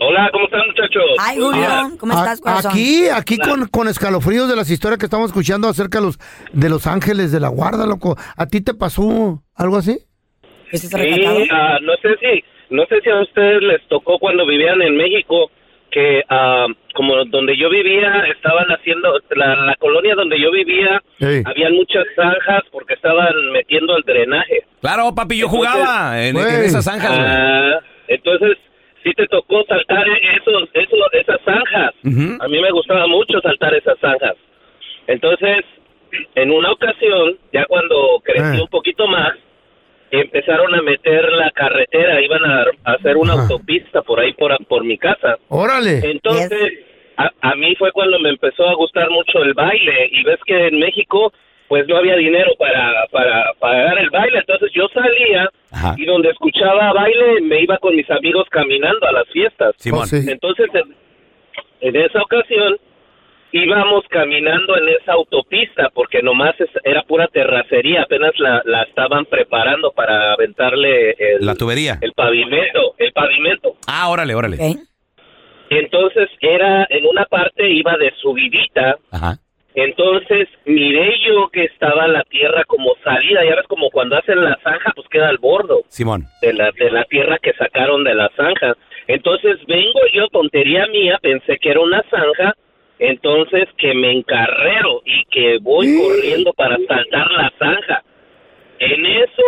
Hola, 0.00 0.28
¿cómo 0.32 0.44
están, 0.44 0.60
muchachos? 0.66 1.02
Ay, 1.18 1.38
Julio, 1.40 1.68
¿cómo 1.98 2.12
estás, 2.12 2.38
A- 2.40 2.42
corazón? 2.42 2.70
Aquí, 2.72 3.08
aquí 3.08 3.38
con, 3.38 3.66
con 3.68 3.88
escalofríos 3.88 4.48
de 4.48 4.56
las 4.56 4.70
historias 4.70 4.98
que 4.98 5.06
estamos 5.06 5.30
escuchando 5.30 5.68
acerca 5.68 5.98
de 5.98 6.06
los, 6.06 6.18
de 6.52 6.68
los 6.68 6.86
ángeles 6.86 7.32
de 7.32 7.40
la 7.40 7.48
guarda, 7.48 7.86
loco. 7.86 8.16
¿A 8.36 8.46
ti 8.46 8.60
te 8.60 8.74
pasó 8.74 9.42
algo 9.54 9.76
así? 9.78 9.98
¿Estás 10.70 10.90
Sí, 10.90 10.96
rescatado? 10.96 11.38
ah, 11.52 11.78
no 11.82 11.92
sé 12.02 12.08
si, 12.20 12.44
no 12.74 12.84
sé 12.86 13.00
si 13.02 13.10
a 13.10 13.20
ustedes 13.22 13.62
les 13.62 13.86
tocó 13.88 14.18
cuando 14.18 14.46
vivían 14.46 14.80
en 14.82 14.96
México 14.96 15.50
que 15.92 16.22
ah, 16.28 16.66
como 16.94 17.24
donde 17.26 17.56
yo 17.56 17.68
vivía 17.70 18.24
estaban 18.34 18.66
haciendo 18.72 19.12
la, 19.36 19.54
la 19.66 19.74
colonia 19.76 20.14
donde 20.14 20.40
yo 20.40 20.50
vivía 20.50 21.00
Ey. 21.20 21.42
habían 21.44 21.74
muchas 21.74 22.04
zanjas 22.16 22.62
porque 22.72 22.94
estaban 22.94 23.32
metiendo 23.52 23.96
el 23.96 24.02
drenaje. 24.02 24.64
Claro, 24.80 25.14
papi, 25.14 25.38
yo 25.38 25.46
Entonces, 25.46 25.70
jugaba 25.72 26.20
en, 26.22 26.36
en 26.36 26.42
güey. 26.42 26.64
esas 26.66 26.84
zanjas. 26.84 27.10
Ah, 27.14 27.78
entonces 28.08 28.56
sí 29.04 29.12
te 29.14 29.26
tocó 29.26 29.64
saltar 29.68 30.04
esos, 30.08 30.68
esos 30.72 30.98
esas 31.12 31.40
zanjas. 31.44 31.92
A 32.40 32.48
mí 32.48 32.60
me 32.60 32.70
gustaba 32.70 33.06
mucho 33.06 33.40
saltar 33.40 33.74
esas 33.74 33.98
zanjas. 34.00 34.34
Entonces, 35.06 35.64
en 36.34 36.50
una 36.50 36.72
ocasión, 36.72 37.36
ya 37.52 37.64
cuando 37.66 38.20
crecí 38.24 38.58
Ah. 38.58 38.62
un 38.62 38.68
poquito 38.68 39.06
más, 39.06 39.32
empezaron 40.20 40.74
a 40.74 40.82
meter 40.82 41.32
la 41.32 41.50
carretera, 41.50 42.20
iban 42.20 42.44
a, 42.44 42.64
a 42.84 42.92
hacer 42.92 43.16
una 43.16 43.32
Ajá. 43.32 43.42
autopista 43.42 44.02
por 44.02 44.20
ahí, 44.20 44.32
por, 44.34 44.56
por 44.66 44.84
mi 44.84 44.98
casa. 44.98 45.38
Órale. 45.48 46.00
Entonces, 46.04 46.72
a, 47.16 47.30
a 47.40 47.54
mí 47.56 47.74
fue 47.76 47.90
cuando 47.92 48.18
me 48.20 48.28
empezó 48.28 48.68
a 48.68 48.74
gustar 48.74 49.10
mucho 49.10 49.42
el 49.42 49.54
baile. 49.54 50.08
Y 50.12 50.22
ves 50.24 50.38
que 50.46 50.68
en 50.68 50.78
México, 50.78 51.32
pues 51.68 51.86
no 51.88 51.96
había 51.96 52.16
dinero 52.16 52.50
para, 52.58 53.06
para 53.10 53.52
pagar 53.58 53.98
el 53.98 54.10
baile. 54.10 54.38
Entonces 54.38 54.70
yo 54.74 54.86
salía 54.92 55.48
Ajá. 55.72 55.94
y 55.96 56.04
donde 56.04 56.28
escuchaba 56.30 56.92
baile 56.92 57.40
me 57.40 57.62
iba 57.62 57.78
con 57.78 57.96
mis 57.96 58.10
amigos 58.10 58.46
caminando 58.50 59.06
a 59.06 59.12
las 59.12 59.28
fiestas. 59.28 59.74
Simón. 59.78 60.06
Entonces, 60.12 60.68
en, 60.74 60.94
en 61.80 61.96
esa 61.96 62.20
ocasión, 62.20 62.76
íbamos 63.52 64.04
caminando 64.08 64.76
en 64.76 64.88
esa 64.88 65.12
autopista 65.12 65.90
porque 65.94 66.22
nomás 66.22 66.58
es- 66.60 66.70
era 66.84 67.02
pura 67.02 67.28
terracería, 67.28 68.02
apenas 68.02 68.32
la, 68.38 68.62
la 68.64 68.82
estaban 68.82 69.24
preparando 69.26 69.92
para 69.92 70.32
aventarle 70.32 71.10
el, 71.18 71.44
La 71.46 71.54
tubería. 71.54 71.98
el 72.00 72.12
pavimento, 72.12 72.94
el 72.98 73.12
pavimento. 73.12 73.74
Ah, 73.86 74.08
órale, 74.08 74.34
órale. 74.34 74.56
Entonces 75.70 76.28
era 76.40 76.86
en 76.90 77.06
una 77.06 77.24
parte 77.26 77.68
iba 77.70 77.96
de 77.96 78.12
subidita. 78.20 78.96
Ajá. 79.10 79.36
Entonces 79.74 80.48
miré 80.66 81.14
yo 81.26 81.48
que 81.48 81.64
estaba 81.64 82.06
la 82.06 82.22
tierra 82.24 82.62
como 82.66 82.94
salida, 83.02 83.42
ya 83.42 83.56
ves 83.56 83.66
como 83.68 83.88
cuando 83.90 84.16
hacen 84.18 84.44
la 84.44 84.58
zanja 84.62 84.92
pues 84.94 85.08
queda 85.08 85.28
al 85.30 85.38
bordo 85.38 85.80
Simón. 85.88 86.24
de 86.42 86.52
la 86.52 86.70
de 86.72 86.90
la 86.90 87.04
tierra 87.04 87.38
que 87.40 87.54
sacaron 87.54 88.04
de 88.04 88.14
la 88.14 88.30
zanja. 88.36 88.74
Entonces 89.06 89.56
vengo 89.66 90.00
yo 90.12 90.28
tontería 90.28 90.86
mía, 90.88 91.18
pensé 91.22 91.56
que 91.58 91.70
era 91.70 91.80
una 91.80 92.02
zanja, 92.10 92.54
entonces 93.08 93.68
que 93.78 93.94
me 93.94 94.12
encarrero 94.12 95.02
y 95.04 95.24
que 95.26 95.58
voy 95.60 95.86
corriendo 96.00 96.52
para 96.52 96.76
saltar 96.88 97.30
la 97.32 97.52
zanja. 97.58 98.02
En 98.78 99.04
eso 99.06 99.42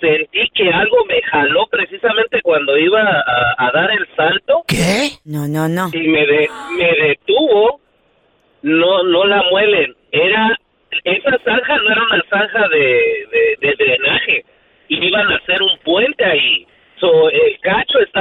sentí 0.00 0.48
que 0.54 0.68
algo 0.70 1.04
me 1.06 1.22
jaló 1.22 1.66
precisamente 1.70 2.40
cuando 2.42 2.76
iba 2.76 3.00
a, 3.02 3.54
a 3.66 3.70
dar 3.72 3.90
el 3.92 4.06
salto. 4.16 4.62
¿Qué? 4.68 5.10
No, 5.24 5.46
no, 5.48 5.68
no. 5.68 5.90
Y 5.92 6.06
me, 6.08 6.26
de- 6.26 6.48
me 6.76 7.06
detuvo. 7.08 7.80
No, 8.62 9.02
no 9.02 9.24
la 9.26 9.42
muelen. 9.50 9.94
Era, 10.12 10.56
esa 11.04 11.38
zanja 11.44 11.76
no 11.78 11.90
era 11.90 12.02
una 12.04 12.24
zanja 12.30 12.68
de, 12.68 12.78
de, 12.78 13.56
de 13.68 13.74
drenaje. 13.76 14.44
Iban 14.88 15.32
a 15.32 15.36
hacer 15.36 15.62
un 15.62 15.78
puente 15.84 16.24
ahí. 16.24 16.66
So, 17.00 17.28
estaba 17.30 17.51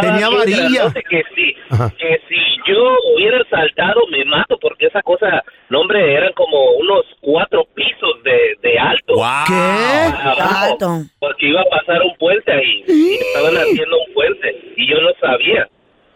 Tenía 0.02 0.30
varilla. 0.30 0.94
que 1.10 1.24
si, 1.36 1.56
Ajá. 1.70 1.94
que 1.98 2.20
si 2.28 2.36
yo 2.68 2.96
hubiera 3.16 3.40
saltado 3.50 4.02
me 4.12 4.24
mato 4.26 4.58
porque 4.60 4.88
esa 4.88 5.02
cosa, 5.02 5.44
no 5.70 5.82
hombre, 5.82 6.14
eran 6.14 6.34
como 6.34 6.72
unos 6.80 7.06
cuatro 7.22 7.66
pisos 7.74 8.24
de, 8.24 8.56
de 8.62 8.80
alto. 8.80 9.14
¿Qué? 9.48 9.54
Abajo, 9.54 10.72
Alto. 10.72 10.88
porque 11.20 11.48
iba 11.48 11.62
a 11.62 11.66
pasar 11.66 12.02
un 12.02 12.16
puente 12.18 12.52
ahí 12.52 12.84
y 12.88 13.14
estaban 13.16 13.56
haciendo 13.58 13.98
un 14.08 14.14
puente 14.14 14.74
y 14.78 14.88
yo 14.90 15.00
no 15.02 15.10
sabía. 15.20 15.68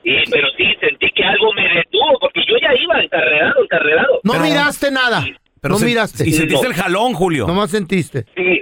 Y, 0.04 0.30
pero 0.30 0.48
sí, 0.56 0.66
sentí 0.80 1.10
que 1.12 1.24
algo 1.24 1.52
me 1.54 1.64
detuvo 1.68 2.20
porque 2.20 2.42
yo 2.48 2.56
ya 2.62 2.74
iba 2.80 3.02
encarregado, 3.02 3.64
encarregado. 3.64 4.20
No 4.24 4.34
miraste 4.40 4.92
nada. 4.92 5.26
no 5.64 5.76
se- 5.78 5.86
miraste. 5.86 6.28
Y 6.30 6.32
sentiste 6.32 6.68
el 6.68 6.74
jalón, 6.76 7.14
Julio. 7.14 7.48
Nomás 7.48 7.72
sentiste. 7.72 8.24
Sí, 8.36 8.62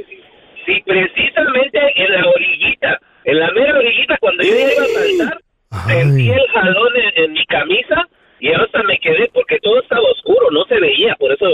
sí, 0.65 0.81
precisamente 0.85 1.79
en 1.95 2.11
la 2.13 2.29
orillita, 2.29 2.99
en 3.25 3.39
la 3.39 3.51
mera 3.51 3.77
orillita, 3.77 4.17
cuando 4.19 4.43
yo 4.43 4.53
iba 4.53 4.83
a 4.83 4.99
saltar, 4.99 5.41
sentí 5.87 6.29
el 6.29 6.47
jalón 6.53 6.91
en, 6.95 7.23
en 7.23 7.33
mi 7.33 7.45
camisa 7.45 8.07
y 8.39 8.49
hasta 8.51 8.83
me 8.83 8.97
quedé 8.99 9.29
porque 9.33 9.57
todo 9.61 9.81
estaba 9.81 10.01
oscuro, 10.11 10.51
no 10.51 10.65
se 10.65 10.79
veía, 10.79 11.15
por 11.15 11.31
eso 11.31 11.45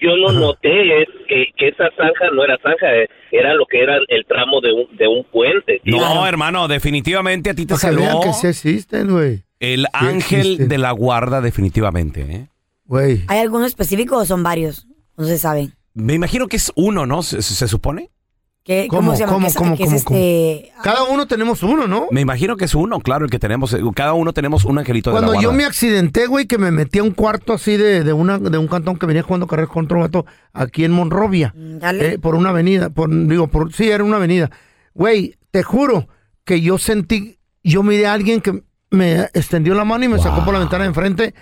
yo 0.00 0.16
no 0.16 0.32
noté 0.32 1.02
es 1.02 1.08
que, 1.28 1.46
que 1.56 1.68
esa 1.68 1.88
zanja 1.96 2.30
no 2.32 2.44
era 2.44 2.58
zanja, 2.62 2.94
eh, 2.94 3.08
era 3.32 3.54
lo 3.54 3.66
que 3.66 3.82
era 3.82 3.96
el 4.08 4.24
tramo 4.26 4.60
de 4.60 4.72
un, 4.72 4.96
de 4.96 5.08
un 5.08 5.24
puente. 5.24 5.80
No, 5.84 6.26
hermano, 6.26 6.68
definitivamente 6.68 7.50
a 7.50 7.54
ti 7.54 7.66
te 7.66 7.74
que 7.74 7.90
vean 7.90 8.08
salvó 8.10 8.20
que 8.22 8.32
sí 8.32 8.46
existen, 8.48 9.10
güey. 9.10 9.42
el 9.60 9.86
ángel 9.92 10.68
de 10.68 10.78
la 10.78 10.92
guarda, 10.92 11.40
definitivamente. 11.40 12.20
¿eh? 12.22 12.48
Güey. 12.84 13.22
¿Hay 13.28 13.40
alguno 13.40 13.64
específico 13.64 14.18
o 14.18 14.24
son 14.24 14.42
varios? 14.42 14.86
No 15.16 15.24
se 15.24 15.38
sabe. 15.38 15.68
Me 15.94 16.12
imagino 16.12 16.46
que 16.46 16.56
es 16.56 16.70
uno, 16.76 17.06
¿no? 17.06 17.22
¿Se, 17.22 17.40
se 17.40 17.66
supone? 17.68 18.10
¿Qué, 18.66 18.88
¿Cómo, 18.90 19.00
¿Cómo 19.02 19.12
se 19.14 19.20
llama? 19.20 19.32
cómo, 19.32 19.46
¿Qué 19.46 19.50
es- 19.50 19.56
cómo, 19.56 19.76
qué 19.76 19.82
es 19.84 20.04
cómo, 20.04 20.18
este? 20.18 20.72
Cada 20.82 21.04
uno 21.04 21.26
tenemos 21.26 21.62
uno, 21.62 21.86
¿no? 21.86 22.08
Me 22.10 22.20
imagino 22.20 22.56
que 22.56 22.64
es 22.64 22.74
uno, 22.74 22.98
claro, 22.98 23.24
el 23.24 23.30
que 23.30 23.38
tenemos. 23.38 23.72
eh, 23.72 23.80
Cada 23.94 24.12
uno 24.14 24.32
tenemos 24.32 24.64
un 24.64 24.78
angelito 24.78 25.10
de 25.10 25.14
Cuando 25.14 25.34
la 25.34 25.40
yo 25.40 25.48
guarda. 25.50 25.56
me 25.58 25.64
accidenté, 25.64 26.26
güey, 26.26 26.46
que 26.46 26.58
me 26.58 26.72
metí 26.72 26.98
a 26.98 27.04
un 27.04 27.12
cuarto 27.12 27.52
así 27.52 27.76
de, 27.76 28.02
de, 28.02 28.12
una, 28.12 28.38
de 28.40 28.58
un 28.58 28.66
cantón 28.66 28.98
que 28.98 29.06
venía 29.06 29.22
jugando 29.22 29.46
carreras 29.46 29.70
contra 29.70 29.96
un 29.96 30.02
vato 30.02 30.26
aquí 30.52 30.84
en 30.84 30.90
Monrovia. 30.90 31.54
dale. 31.56 32.14
Eh, 32.14 32.18
por 32.18 32.34
una 32.34 32.48
avenida, 32.50 32.90
por, 32.90 33.08
digo, 33.28 33.46
por, 33.46 33.72
sí, 33.72 33.88
era 33.88 34.02
una 34.02 34.16
avenida. 34.16 34.50
Güey, 34.94 35.36
te 35.52 35.62
juro 35.62 36.08
que 36.44 36.60
yo 36.60 36.76
sentí, 36.78 37.38
yo 37.62 37.84
miré 37.84 38.08
a 38.08 38.14
alguien 38.14 38.40
que 38.40 38.64
me 38.90 39.20
extendió 39.34 39.74
la 39.74 39.84
mano 39.84 40.04
y 40.04 40.08
me 40.08 40.18
sacó 40.18 40.44
por 40.44 40.52
la 40.54 40.60
ventana 40.60 40.82
de 40.84 40.88
enfrente. 40.88 41.34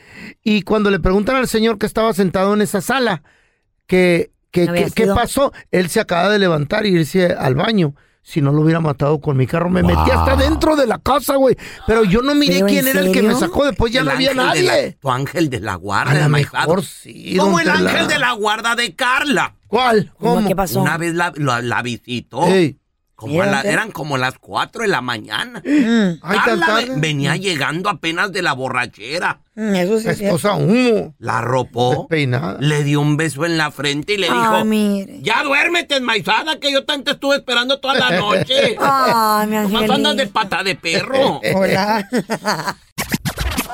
Y 0.42 0.60
cuando 0.62 0.90
le 0.90 0.98
preguntan 1.00 1.36
al 1.36 1.48
señor 1.48 1.78
que 1.78 1.86
estaba 1.86 2.12
sentado 2.12 2.52
en 2.52 2.60
esa 2.60 2.80
sala, 2.82 3.22
que, 3.86 4.30
que, 4.54 4.64
¿No 4.66 4.70
había 4.70 4.84
que- 4.86 4.92
qué 4.92 5.02
sido? 5.02 5.14
pasó, 5.16 5.52
él 5.72 5.88
se 5.90 5.98
acaba 6.00 6.28
de 6.30 6.38
levantar 6.38 6.86
y 6.86 6.90
irse 6.90 7.26
al 7.26 7.54
baño. 7.56 7.94
Si 8.22 8.40
no 8.40 8.52
lo 8.52 8.62
hubiera 8.62 8.80
matado 8.80 9.20
con 9.20 9.36
mi 9.36 9.46
carro, 9.46 9.68
me 9.68 9.82
metí 9.82 10.10
hasta 10.10 10.34
dentro 10.36 10.76
de 10.76 10.86
la 10.86 10.98
casa, 10.98 11.34
güey. 11.36 11.56
Pero 11.86 12.04
yo 12.04 12.22
no 12.22 12.34
miré 12.34 12.54
¿Pero 12.54 12.68
en 12.68 12.72
quién 12.72 12.88
era 12.88 13.00
el 13.00 13.12
que 13.12 13.20
me 13.22 13.34
sacó. 13.34 13.66
Después 13.66 13.92
ya 13.92 14.00
El 14.00 14.06
no 14.06 14.12
había 14.12 14.32
la- 14.32 14.44
nadie. 14.46 14.96
tu 14.98 15.10
ángel 15.10 15.50
de 15.50 15.60
la 15.60 15.74
guarda. 15.74 16.24
A 16.24 16.28
mejor 16.28 16.82
sí, 16.84 17.36
Como 17.38 17.60
el 17.60 17.68
ángel 17.68 18.08
de 18.08 18.18
la 18.18 18.32
guarda 18.32 18.76
de 18.76 18.94
Carla. 18.94 19.56
¿Cuál? 19.66 20.10
¿Cómo? 20.18 20.46
¿Qué 20.48 20.56
pasó? 20.56 20.80
Una 20.80 20.96
vez 20.96 21.14
la, 21.14 21.32
la- 21.36 21.60
la 21.60 21.82
visitó. 21.82 22.46
Ey. 22.46 22.78
Como 23.16 23.42
a 23.42 23.46
la- 23.46 23.60
eran 23.62 23.92
como 23.92 24.18
las 24.18 24.38
4 24.38 24.82
de 24.82 24.88
la 24.88 25.00
mañana. 25.00 25.62
Ay, 25.64 26.18
tan 26.20 26.58
Carla 26.58 26.66
tarde. 26.66 26.86
ve- 26.86 26.94
venía 26.96 27.36
llegando 27.36 27.88
apenas 27.88 28.32
de 28.32 28.42
la 28.42 28.52
borrachera. 28.54 29.38
Mm, 29.54 29.74
Eso 29.76 30.00
sí 30.00 30.06
es 30.08 30.12
Es 30.14 30.18
cierto. 30.18 30.34
cosa 30.34 30.54
humo. 30.54 31.14
La 31.20 31.38
arropó, 31.38 31.94
Despeinada. 32.10 32.56
le 32.60 32.82
dio 32.82 33.00
un 33.00 33.16
beso 33.16 33.44
en 33.46 33.56
la 33.56 33.70
frente 33.70 34.14
y 34.14 34.16
le 34.18 34.26
dijo: 34.26 34.64
mire. 34.64 35.20
Ya 35.22 35.44
duérmete, 35.44 35.96
enmaizada, 35.96 36.58
que 36.58 36.72
yo 36.72 36.84
tanto 36.84 37.12
estuve 37.12 37.36
esperando 37.36 37.78
toda 37.78 37.94
la 37.94 38.10
noche. 38.18 38.76
Ay, 38.80 39.46
mi 39.46 39.56
Nomás 39.58 39.90
andas 39.90 40.16
de 40.16 40.26
pata 40.26 40.64
de 40.64 40.74
perro. 40.74 41.40
Hola. 41.54 42.08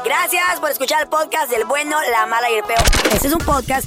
Gracias 0.05 0.61
por 0.61 0.71
escuchar 0.71 1.03
el 1.03 1.09
podcast 1.09 1.51
del 1.51 1.65
bueno, 1.65 1.97
la 2.13 2.27
mala 2.27 2.51
y 2.51 2.55
el 2.57 2.65
peor. 2.65 2.81
Este 3.13 3.29
es 3.29 3.33
un 3.35 3.41
podcast 3.45 3.87